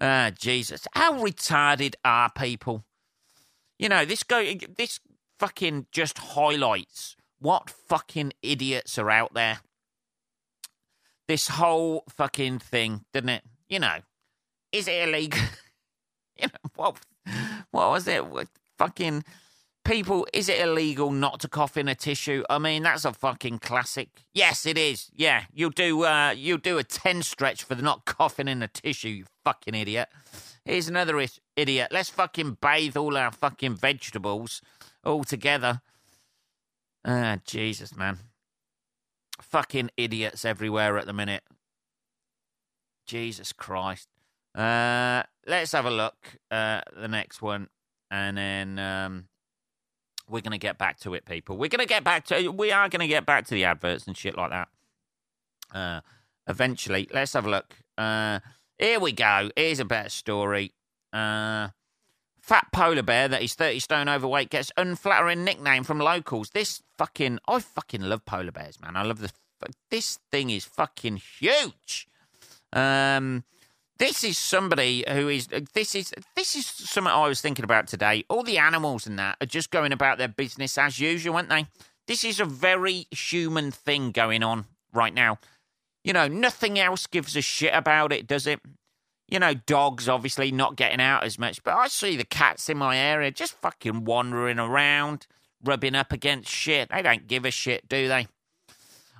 Ah, 0.00 0.30
Jesus. 0.36 0.86
How 0.92 1.22
retarded 1.22 1.94
are 2.04 2.30
people? 2.30 2.84
You 3.78 3.88
know, 3.88 4.04
this 4.04 4.22
go 4.22 4.52
this 4.76 5.00
fucking 5.38 5.86
just 5.90 6.18
highlights 6.18 7.16
what 7.38 7.70
fucking 7.70 8.34
idiots 8.42 8.98
are 8.98 9.10
out 9.10 9.32
there. 9.32 9.60
This 11.26 11.48
whole 11.48 12.04
fucking 12.10 12.58
thing, 12.58 13.04
didn't 13.12 13.30
it? 13.30 13.42
You 13.68 13.78
know, 13.78 13.98
is 14.72 14.86
it 14.86 15.08
illegal? 15.08 15.40
what 16.76 16.96
what 17.70 17.90
was 17.90 18.08
it? 18.08 18.24
Fucking 18.78 19.24
people, 19.84 20.26
is 20.32 20.48
it 20.48 20.60
illegal 20.60 21.10
not 21.10 21.40
to 21.40 21.48
cough 21.48 21.76
in 21.76 21.88
a 21.88 21.94
tissue? 21.94 22.42
I 22.48 22.58
mean, 22.58 22.82
that's 22.82 23.04
a 23.04 23.12
fucking 23.12 23.58
classic. 23.58 24.08
Yes, 24.32 24.66
it 24.66 24.78
is. 24.78 25.10
Yeah, 25.14 25.44
you'll 25.52 25.70
do. 25.70 26.04
Uh, 26.04 26.30
you'll 26.30 26.58
do 26.58 26.78
a 26.78 26.84
ten 26.84 27.22
stretch 27.22 27.62
for 27.64 27.74
the 27.74 27.82
not 27.82 28.04
coughing 28.04 28.48
in 28.48 28.62
a 28.62 28.68
tissue. 28.68 29.08
You 29.08 29.24
fucking 29.44 29.74
idiot. 29.74 30.08
Here's 30.64 30.88
another 30.88 31.18
is- 31.20 31.40
idiot. 31.56 31.88
Let's 31.90 32.10
fucking 32.10 32.58
bathe 32.60 32.96
all 32.96 33.16
our 33.16 33.32
fucking 33.32 33.76
vegetables 33.76 34.60
all 35.04 35.24
together. 35.24 35.80
Ah, 37.04 37.38
Jesus, 37.44 37.96
man. 37.96 38.18
Fucking 39.40 39.90
idiots 39.96 40.44
everywhere 40.44 40.98
at 40.98 41.06
the 41.06 41.12
minute. 41.14 41.42
Jesus 43.06 43.52
Christ. 43.52 44.08
Uh, 44.54 45.22
let's 45.46 45.72
have 45.72 45.86
a 45.86 45.90
look 45.90 46.16
at 46.50 46.88
the 46.96 47.08
next 47.08 47.40
one, 47.42 47.68
and 48.10 48.36
then 48.36 48.78
um, 48.78 49.28
we're 50.28 50.40
going 50.40 50.52
to 50.52 50.58
get 50.58 50.78
back 50.78 50.98
to 51.00 51.14
it, 51.14 51.24
people. 51.24 51.56
We're 51.56 51.68
going 51.68 51.86
to 51.86 51.88
get 51.88 52.04
back 52.04 52.24
to. 52.26 52.48
We 52.50 52.72
are 52.72 52.88
going 52.88 53.00
to 53.00 53.08
get 53.08 53.26
back 53.26 53.46
to 53.46 53.54
the 53.54 53.64
adverts 53.64 54.06
and 54.06 54.16
shit 54.16 54.36
like 54.36 54.50
that. 54.50 54.68
Uh, 55.72 56.00
eventually, 56.48 57.08
let's 57.12 57.32
have 57.34 57.46
a 57.46 57.50
look. 57.50 57.76
Uh, 57.96 58.40
here 58.78 58.98
we 58.98 59.12
go. 59.12 59.50
Here's 59.56 59.80
a 59.80 59.84
better 59.84 60.08
story. 60.08 60.72
Uh, 61.12 61.68
fat 62.40 62.66
polar 62.72 63.02
bear 63.02 63.28
that 63.28 63.42
is 63.42 63.54
30 63.54 63.78
stone 63.80 64.08
overweight 64.08 64.50
gets 64.50 64.72
unflattering 64.76 65.44
nickname 65.44 65.84
from 65.84 65.98
locals. 65.98 66.50
This 66.50 66.82
fucking, 66.98 67.38
I 67.46 67.60
fucking 67.60 68.00
love 68.00 68.24
polar 68.24 68.52
bears, 68.52 68.80
man. 68.80 68.96
I 68.96 69.02
love 69.02 69.20
this. 69.20 69.32
This 69.90 70.18
thing 70.30 70.48
is 70.48 70.64
fucking 70.64 71.20
huge. 71.38 72.08
Um, 72.72 73.44
this 74.00 74.24
is 74.24 74.38
somebody 74.38 75.04
who 75.06 75.28
is 75.28 75.46
uh, 75.52 75.60
this 75.74 75.94
is 75.94 76.12
this 76.34 76.56
is 76.56 76.66
something 76.66 77.12
I 77.12 77.28
was 77.28 77.42
thinking 77.42 77.64
about 77.64 77.86
today. 77.86 78.24
All 78.30 78.42
the 78.42 78.56
animals 78.56 79.06
and 79.06 79.18
that 79.18 79.36
are 79.40 79.46
just 79.46 79.70
going 79.70 79.92
about 79.92 80.16
their 80.16 80.26
business 80.26 80.78
as 80.78 80.98
usual, 80.98 81.36
aren't 81.36 81.50
they? 81.50 81.66
This 82.08 82.24
is 82.24 82.40
a 82.40 82.46
very 82.46 83.06
human 83.10 83.70
thing 83.70 84.10
going 84.10 84.42
on 84.42 84.64
right 84.92 85.12
now. 85.12 85.38
You 86.02 86.14
know, 86.14 86.28
nothing 86.28 86.78
else 86.78 87.06
gives 87.06 87.36
a 87.36 87.42
shit 87.42 87.74
about 87.74 88.10
it, 88.10 88.26
does 88.26 88.46
it? 88.46 88.60
You 89.28 89.38
know, 89.38 89.52
dogs 89.52 90.08
obviously 90.08 90.50
not 90.50 90.76
getting 90.76 91.00
out 91.00 91.22
as 91.22 91.38
much, 91.38 91.62
but 91.62 91.74
I 91.74 91.88
see 91.88 92.16
the 92.16 92.24
cats 92.24 92.70
in 92.70 92.78
my 92.78 92.96
area 92.96 93.30
just 93.30 93.60
fucking 93.60 94.06
wandering 94.06 94.58
around, 94.58 95.26
rubbing 95.62 95.94
up 95.94 96.10
against 96.10 96.50
shit. 96.50 96.88
They 96.88 97.02
don't 97.02 97.28
give 97.28 97.44
a 97.44 97.50
shit, 97.50 97.86
do 97.86 98.08
they? 98.08 98.28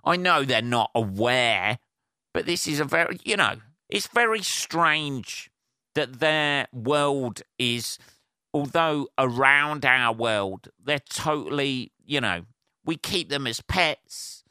I 0.03 0.17
know 0.17 0.43
they're 0.43 0.63
not 0.63 0.91
aware, 0.95 1.79
but 2.33 2.47
this 2.47 2.67
is 2.67 2.81
a 2.81 2.85
very, 2.85 3.21
you 3.25 3.37
know, 3.37 3.57
it's 3.91 4.07
very 4.09 4.43
strange 4.43 5.51
that 5.95 6.21
their 6.21 6.69
world 6.73 7.43
is, 7.59 7.99
although 8.55 9.09
around 9.19 9.85
our 9.85 10.15
world, 10.15 10.69
they're 10.83 11.01
totally, 11.11 11.93
you 12.05 12.21
know, 12.21 12.43
we 12.85 12.97
keep 12.97 13.29
them 13.29 13.47
as 13.47 13.61
pets, 13.61 14.45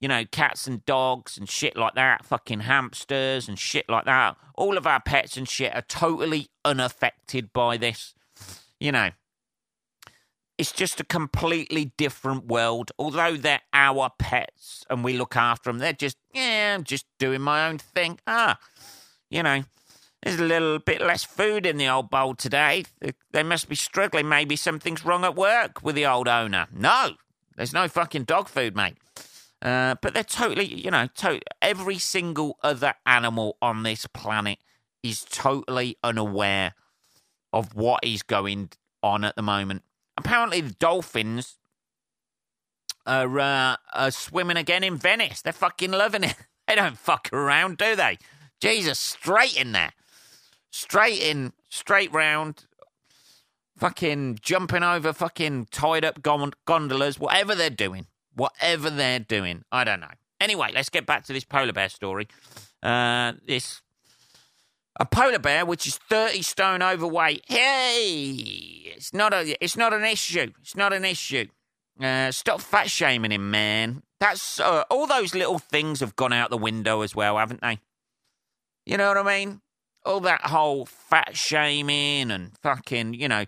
you 0.00 0.08
know, 0.08 0.24
cats 0.24 0.66
and 0.66 0.84
dogs 0.84 1.38
and 1.38 1.48
shit 1.48 1.76
like 1.76 1.94
that, 1.94 2.24
fucking 2.24 2.60
hamsters 2.60 3.48
and 3.48 3.58
shit 3.58 3.88
like 3.88 4.04
that. 4.04 4.36
All 4.54 4.76
of 4.76 4.86
our 4.86 5.00
pets 5.00 5.36
and 5.36 5.48
shit 5.48 5.74
are 5.74 5.82
totally 5.82 6.48
unaffected 6.64 7.52
by 7.52 7.76
this, 7.76 8.14
you 8.80 8.92
know. 8.92 9.10
It's 10.58 10.72
just 10.72 11.00
a 11.00 11.04
completely 11.04 11.92
different 11.98 12.46
world. 12.46 12.90
Although 12.98 13.36
they're 13.36 13.60
our 13.74 14.10
pets 14.18 14.84
and 14.88 15.04
we 15.04 15.18
look 15.18 15.36
after 15.36 15.70
them, 15.70 15.78
they're 15.78 15.92
just, 15.92 16.16
yeah, 16.32 16.74
I'm 16.74 16.84
just 16.84 17.06
doing 17.18 17.42
my 17.42 17.68
own 17.68 17.78
thing. 17.78 18.18
Ah, 18.26 18.58
you 19.30 19.42
know, 19.42 19.64
there's 20.22 20.40
a 20.40 20.44
little 20.44 20.78
bit 20.78 21.02
less 21.02 21.24
food 21.24 21.66
in 21.66 21.76
the 21.76 21.88
old 21.88 22.08
bowl 22.08 22.34
today. 22.34 22.84
They 23.32 23.42
must 23.42 23.68
be 23.68 23.74
struggling. 23.74 24.28
Maybe 24.28 24.56
something's 24.56 25.04
wrong 25.04 25.24
at 25.24 25.36
work 25.36 25.82
with 25.82 25.94
the 25.94 26.06
old 26.06 26.26
owner. 26.26 26.68
No, 26.72 27.12
there's 27.56 27.74
no 27.74 27.86
fucking 27.86 28.24
dog 28.24 28.48
food, 28.48 28.74
mate. 28.74 28.96
Uh, 29.60 29.96
but 30.00 30.14
they're 30.14 30.24
totally, 30.24 30.66
you 30.66 30.90
know, 30.90 31.08
to- 31.16 31.40
every 31.60 31.98
single 31.98 32.58
other 32.62 32.94
animal 33.04 33.56
on 33.60 33.82
this 33.82 34.06
planet 34.06 34.58
is 35.02 35.24
totally 35.24 35.96
unaware 36.02 36.74
of 37.52 37.74
what 37.74 38.00
is 38.04 38.22
going 38.22 38.70
on 39.02 39.22
at 39.24 39.36
the 39.36 39.42
moment. 39.42 39.82
Apparently, 40.16 40.60
the 40.60 40.72
dolphins 40.72 41.56
are, 43.06 43.38
uh, 43.38 43.76
are 43.94 44.10
swimming 44.10 44.56
again 44.56 44.82
in 44.82 44.96
Venice. 44.96 45.42
They're 45.42 45.52
fucking 45.52 45.92
loving 45.92 46.24
it. 46.24 46.36
They 46.68 46.74
don't 46.74 46.98
fuck 46.98 47.28
around, 47.32 47.78
do 47.78 47.94
they? 47.94 48.18
Jesus, 48.60 48.98
straight 48.98 49.56
in 49.56 49.70
there. 49.70 49.92
Straight 50.72 51.22
in, 51.22 51.52
straight 51.68 52.12
round. 52.12 52.66
Fucking 53.78 54.40
jumping 54.42 54.82
over 54.82 55.12
fucking 55.12 55.68
tied 55.70 56.04
up 56.04 56.22
gondolas, 56.22 57.20
whatever 57.20 57.54
they're 57.54 57.70
doing. 57.70 58.06
Whatever 58.34 58.90
they're 58.90 59.20
doing. 59.20 59.62
I 59.70 59.84
don't 59.84 60.00
know. 60.00 60.10
Anyway, 60.40 60.70
let's 60.74 60.88
get 60.88 61.06
back 61.06 61.24
to 61.26 61.32
this 61.32 61.44
polar 61.44 61.72
bear 61.72 61.88
story. 61.88 62.26
Uh, 62.82 63.34
this 63.46 63.80
a 64.98 65.04
polar 65.04 65.38
bear 65.38 65.64
which 65.64 65.86
is 65.86 65.98
30 65.98 66.42
stone 66.42 66.82
overweight. 66.82 67.44
Hey, 67.46 68.75
it's 68.96 69.12
not 69.12 69.32
a 69.32 69.56
it's 69.62 69.76
not 69.76 69.92
an 69.92 70.04
issue. 70.04 70.52
It's 70.60 70.76
not 70.76 70.92
an 70.92 71.04
issue. 71.04 71.46
Uh, 72.00 72.30
stop 72.30 72.60
fat 72.60 72.90
shaming 72.90 73.32
him, 73.32 73.50
man. 73.50 74.02
That's 74.20 74.60
uh, 74.60 74.84
all 74.90 75.06
those 75.06 75.34
little 75.34 75.58
things 75.58 76.00
have 76.00 76.16
gone 76.16 76.32
out 76.32 76.50
the 76.50 76.58
window 76.58 77.02
as 77.02 77.14
well, 77.14 77.38
haven't 77.38 77.60
they? 77.60 77.78
You 78.84 78.96
know 78.96 79.08
what 79.08 79.18
I 79.18 79.22
mean? 79.22 79.60
All 80.04 80.20
that 80.20 80.42
whole 80.42 80.86
fat 80.86 81.36
shaming 81.36 82.30
and 82.30 82.52
fucking, 82.62 83.14
you 83.14 83.28
know, 83.28 83.44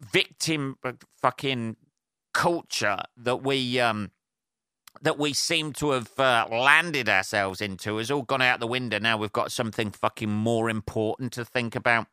victim 0.00 0.76
uh, 0.84 0.92
fucking 1.20 1.76
culture 2.32 2.98
that 3.16 3.42
we 3.42 3.80
um 3.80 4.10
that 5.02 5.18
we 5.18 5.32
seem 5.32 5.72
to 5.74 5.90
have 5.90 6.18
uh, 6.18 6.46
landed 6.50 7.08
ourselves 7.08 7.60
into 7.60 7.96
has 7.98 8.10
all 8.10 8.22
gone 8.22 8.42
out 8.42 8.60
the 8.60 8.66
window. 8.66 8.98
Now 8.98 9.16
we've 9.18 9.32
got 9.32 9.52
something 9.52 9.90
fucking 9.90 10.30
more 10.30 10.70
important 10.70 11.32
to 11.34 11.44
think 11.44 11.74
about. 11.74 12.06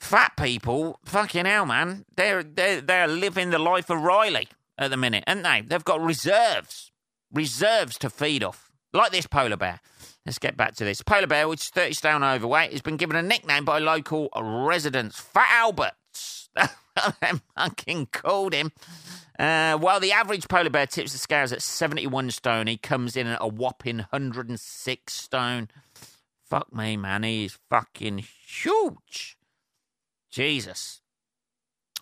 Fat 0.00 0.32
people, 0.36 0.98
fucking 1.04 1.44
hell, 1.44 1.66
man, 1.66 2.06
they're 2.16 2.42
they're 2.42 2.80
they're 2.80 3.06
living 3.06 3.50
the 3.50 3.58
life 3.58 3.90
of 3.90 4.00
Riley 4.00 4.48
at 4.78 4.90
the 4.90 4.96
minute, 4.96 5.22
aren't 5.26 5.44
they? 5.44 5.60
They've 5.60 5.84
got 5.84 6.00
reserves, 6.00 6.90
reserves 7.30 7.98
to 7.98 8.08
feed 8.08 8.42
off, 8.42 8.72
like 8.94 9.12
this 9.12 9.26
polar 9.26 9.58
bear. 9.58 9.80
Let's 10.24 10.38
get 10.38 10.56
back 10.56 10.74
to 10.76 10.84
this. 10.84 11.02
Polar 11.02 11.26
bear, 11.26 11.48
which 11.48 11.60
is 11.60 11.68
30 11.68 11.92
stone 11.92 12.24
overweight, 12.24 12.72
has 12.72 12.80
been 12.80 12.96
given 12.96 13.14
a 13.14 13.22
nickname 13.22 13.66
by 13.66 13.78
local 13.78 14.30
residents, 14.34 15.20
Fat 15.20 15.48
Alberts. 15.52 16.48
they 16.56 17.32
fucking 17.56 18.06
called 18.06 18.54
him. 18.54 18.72
Uh, 19.38 19.76
while 19.76 20.00
the 20.00 20.12
average 20.12 20.48
polar 20.48 20.70
bear 20.70 20.86
tips 20.86 21.12
the 21.12 21.18
scales 21.18 21.52
at 21.52 21.62
71 21.62 22.30
stone, 22.30 22.66
he 22.66 22.76
comes 22.78 23.16
in 23.16 23.26
at 23.26 23.38
a 23.40 23.48
whopping 23.48 23.98
106 23.98 25.12
stone. 25.12 25.68
Fuck 26.44 26.74
me, 26.74 26.96
man. 26.96 27.22
He 27.22 27.44
is 27.44 27.58
fucking 27.68 28.24
huge. 28.46 29.36
Jesus. 30.30 31.00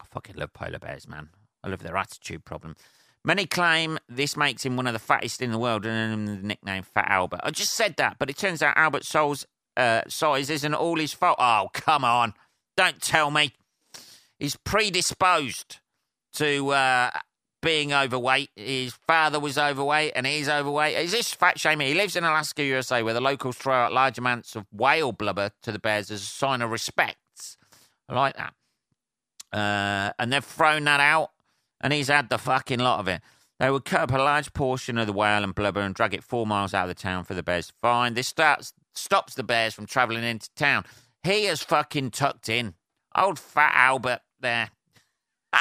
I 0.01 0.05
fucking 0.11 0.37
love 0.37 0.53
polar 0.53 0.79
bears, 0.79 1.09
man. 1.09 1.31
I 1.63 1.69
love 1.69 1.83
their 1.83 1.97
attitude 1.97 2.45
problem. 2.45 2.77
Many 3.25 3.47
claim 3.47 3.99
this 4.09 4.37
makes 4.37 4.65
him 4.65 4.77
one 4.77 4.87
of 4.87 4.93
the 4.93 4.99
fattest 4.99 5.43
in 5.43 5.51
the 5.51 5.59
world 5.59 5.85
and 5.85 6.29
the 6.29 6.37
nickname 6.37 6.83
Fat 6.83 7.09
Albert. 7.09 7.41
I 7.43 7.51
just 7.51 7.75
said 7.75 7.97
that, 7.97 8.17
but 8.19 8.31
it 8.31 8.37
turns 8.37 8.63
out 8.63 8.77
Albert 8.77 9.05
Soul's 9.05 9.45
uh, 9.77 10.03
size 10.09 10.51
isn't 10.51 10.75
all 10.75 10.99
his 10.99 11.13
fault. 11.13 11.37
Oh, 11.39 11.69
come 11.73 12.05
on. 12.05 12.35
Don't 12.77 13.03
tell 13.03 13.31
me. 13.31 13.53
He's 14.39 14.57
predisposed 14.57 15.79
to 16.35 16.71
uh, 16.71 17.11
being 17.61 17.93
overweight. 17.93 18.51
His 18.55 18.95
father 19.07 19.41
was 19.41 19.59
overweight 19.59 20.13
and 20.15 20.27
he's 20.27 20.49
overweight. 20.49 20.97
He's 20.97 21.13
this 21.13 21.33
fat 21.33 21.59
shaming. 21.59 21.89
He 21.89 21.95
lives 21.95 22.17
in 22.17 22.25
Alaska, 22.25 22.63
USA, 22.63 23.03
where 23.03 23.15
the 23.15 23.21
locals 23.21 23.57
throw 23.57 23.75
out 23.75 23.93
large 23.93 24.19
amounts 24.19 24.55
of 24.55 24.67
whale 24.73 25.13
blubber 25.13 25.51
to 25.63 25.73
the 25.73 25.79
bears 25.79 26.11
as 26.11 26.23
a 26.23 26.27
sign 26.27 26.63
of 26.63 26.71
respect. 26.71 27.17
I 28.09 28.15
like 28.15 28.37
that. 28.37 28.55
Uh, 29.53 30.13
and 30.19 30.33
they've 30.33 30.45
thrown 30.45 30.85
that 30.85 31.01
out 31.01 31.31
and 31.81 31.93
he's 31.93 32.09
had 32.09 32.29
the 32.29 32.39
fucking 32.39 32.81
lot 32.81 33.01
of 33.01 33.09
it. 33.09 33.21
They 33.59 33.71
would 33.71 33.85
cut 33.85 34.03
up 34.03 34.13
a 34.13 34.19
large 34.19 34.53
portion 34.53 34.99
of 34.99 35.07
the 35.07 35.13
whale 35.13 35.43
and 35.43 35.55
blubber 35.55 35.81
and 35.81 35.95
drag 35.95 36.15
it 36.15 36.23
four 36.23 36.47
miles 36.47 36.75
out 36.75 36.89
of 36.89 36.97
the 36.97 37.03
town 37.03 37.25
for 37.25 37.35
the 37.35 37.43
bears 37.43 37.69
to 37.69 37.73
find. 37.83 38.17
This 38.17 38.29
starts, 38.29 38.73
stops 38.95 39.35
the 39.35 39.43
bears 39.43 39.75
from 39.75 39.87
travelling 39.87 40.23
into 40.25 40.49
town. 40.55 40.85
He 41.25 41.47
is 41.47 41.63
fucking 41.63 42.13
tucked 42.13 42.49
in. 42.49 42.75
Old 43.17 43.39
fat 43.39 43.73
Albert 43.75 44.21
there. 44.41 44.71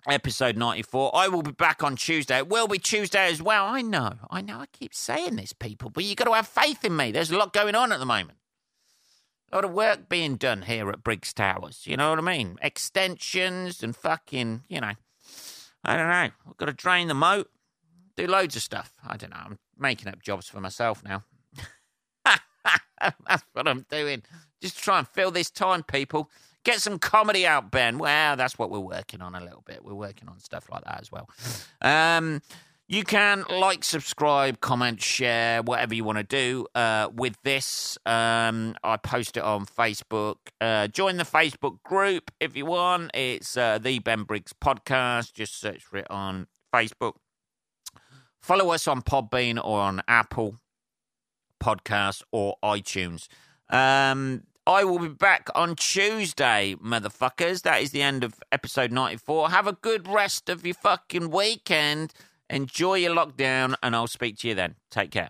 episode 0.07 0.57
94. 0.57 1.12
I 1.15 1.27
will 1.27 1.41
be 1.41 1.51
back 1.51 1.83
on 1.83 1.95
Tuesday. 1.95 2.38
It 2.38 2.49
will 2.49 2.67
be 2.67 2.79
Tuesday 2.79 3.29
as 3.29 3.41
well. 3.41 3.65
I 3.65 3.81
know. 3.81 4.13
I 4.29 4.41
know 4.41 4.59
I 4.59 4.65
keep 4.71 4.93
saying 4.93 5.35
this, 5.35 5.53
people, 5.53 5.89
but 5.89 6.03
you 6.03 6.15
got 6.15 6.25
to 6.25 6.33
have 6.33 6.47
faith 6.47 6.85
in 6.85 6.95
me. 6.95 7.12
There's 7.12 7.31
a 7.31 7.38
lot 7.38 7.53
going 7.53 7.75
on 7.75 7.91
at 7.91 7.99
the 7.99 8.05
moment. 8.05 8.38
A 9.51 9.55
lot 9.55 9.65
of 9.65 9.71
work 9.71 10.09
being 10.09 10.35
done 10.35 10.63
here 10.63 10.89
at 10.89 11.03
Briggs 11.03 11.33
Towers. 11.33 11.83
You 11.85 11.97
know 11.97 12.12
what 12.12 12.19
I 12.19 12.21
mean? 12.21 12.57
Extensions 12.62 13.81
and 13.81 13.95
fucking, 13.95 14.63
you 14.69 14.79
know, 14.79 14.93
I 15.83 15.95
don't 15.95 16.07
know. 16.07 16.29
I've 16.47 16.57
got 16.57 16.65
to 16.67 16.73
drain 16.73 17.07
the 17.07 17.13
moat, 17.15 17.49
do 18.15 18.27
loads 18.27 18.55
of 18.55 18.62
stuff. 18.62 18.93
I 19.05 19.17
don't 19.17 19.31
know. 19.31 19.41
I'm 19.43 19.59
making 19.77 20.07
up 20.07 20.21
jobs 20.21 20.47
for 20.47 20.59
myself 20.59 21.03
now. 21.03 21.23
That's 23.01 23.43
what 23.53 23.67
I'm 23.67 23.85
doing. 23.89 24.23
Just 24.62 24.77
try 24.77 24.99
and 24.99 25.07
fill 25.07 25.31
this 25.31 25.49
time, 25.49 25.83
people. 25.83 26.29
Get 26.65 26.82
some 26.82 27.00
comedy 27.00 27.48
out, 27.48 27.72
Ben. 27.72 27.98
Well, 27.98 28.36
that's 28.36 28.60
what 28.60 28.69
we're 28.69 28.80
working 28.80 29.22
on 29.22 29.34
a 29.34 29.41
little 29.41 29.63
bit. 29.65 29.84
We're 29.84 29.93
working 29.93 30.28
on 30.28 30.39
stuff 30.39 30.67
like 30.69 30.84
that 30.84 31.00
as 31.02 31.12
well. 31.12 31.30
Um, 31.82 32.41
you 32.89 33.04
can 33.04 33.45
like, 33.50 33.84
subscribe, 33.84 34.62
comment, 34.62 35.00
share, 35.00 35.62
whatever 35.62 35.93
you 35.93 36.04
want 36.04 36.17
to 36.17 36.24
do 36.24 36.65
uh, 36.74 37.10
with 37.13 37.36
this. 37.43 38.00
Um, 38.06 38.76
I 38.84 38.98
post 38.98 39.38
it 39.38 39.43
on 39.43 39.67
Facebook. 39.67 40.38
Uh, 40.60 40.88
join 40.88 41.17
the 41.17 41.24
Facebook 41.24 41.84
group 41.84 42.32
if 42.39 42.58
you 42.58 42.65
want. 42.65 43.12
It's 43.13 43.56
uh, 43.56 43.78
the 43.78 44.00
Ben 44.00 44.24
Briggs 44.24 44.54
podcast. 44.54 45.34
Just 45.34 45.60
search 45.60 45.84
for 45.84 45.98
it 45.98 46.08
on 46.10 46.48
Facebook. 46.74 47.13
Follow 48.41 48.72
us 48.72 48.88
on 48.88 49.04
Podbean 49.04 49.63
or 49.63 49.82
on 49.82 50.02
Apple 50.08 50.56
Podcast 51.62 52.24
or 52.32 52.56
iTunes. 52.63 53.28
Um, 53.69 54.43
I 54.69 54.84
will 54.84 54.99
be 54.99 55.08
back 55.08 55.49
on 55.55 55.75
Tuesday, 55.75 56.75
motherfuckers. 56.75 57.63
That 57.63 57.82
is 57.82 57.89
the 57.89 58.03
end 58.03 58.23
of 58.23 58.36
episode 58.51 58.91
94. 58.91 59.49
Have 59.49 59.65
a 59.65 59.73
good 59.73 60.08
rest 60.08 60.47
of 60.47 60.63
your 60.63 60.75
fucking 60.75 61.32
weekend. 61.32 62.13
Enjoy 62.51 62.93
your 62.93 63.15
lockdown, 63.15 63.73
and 63.82 63.95
I'll 63.95 64.05
speak 64.05 64.38
to 64.38 64.47
you 64.47 64.53
then. 64.53 64.75
Take 64.91 65.10
care. 65.10 65.29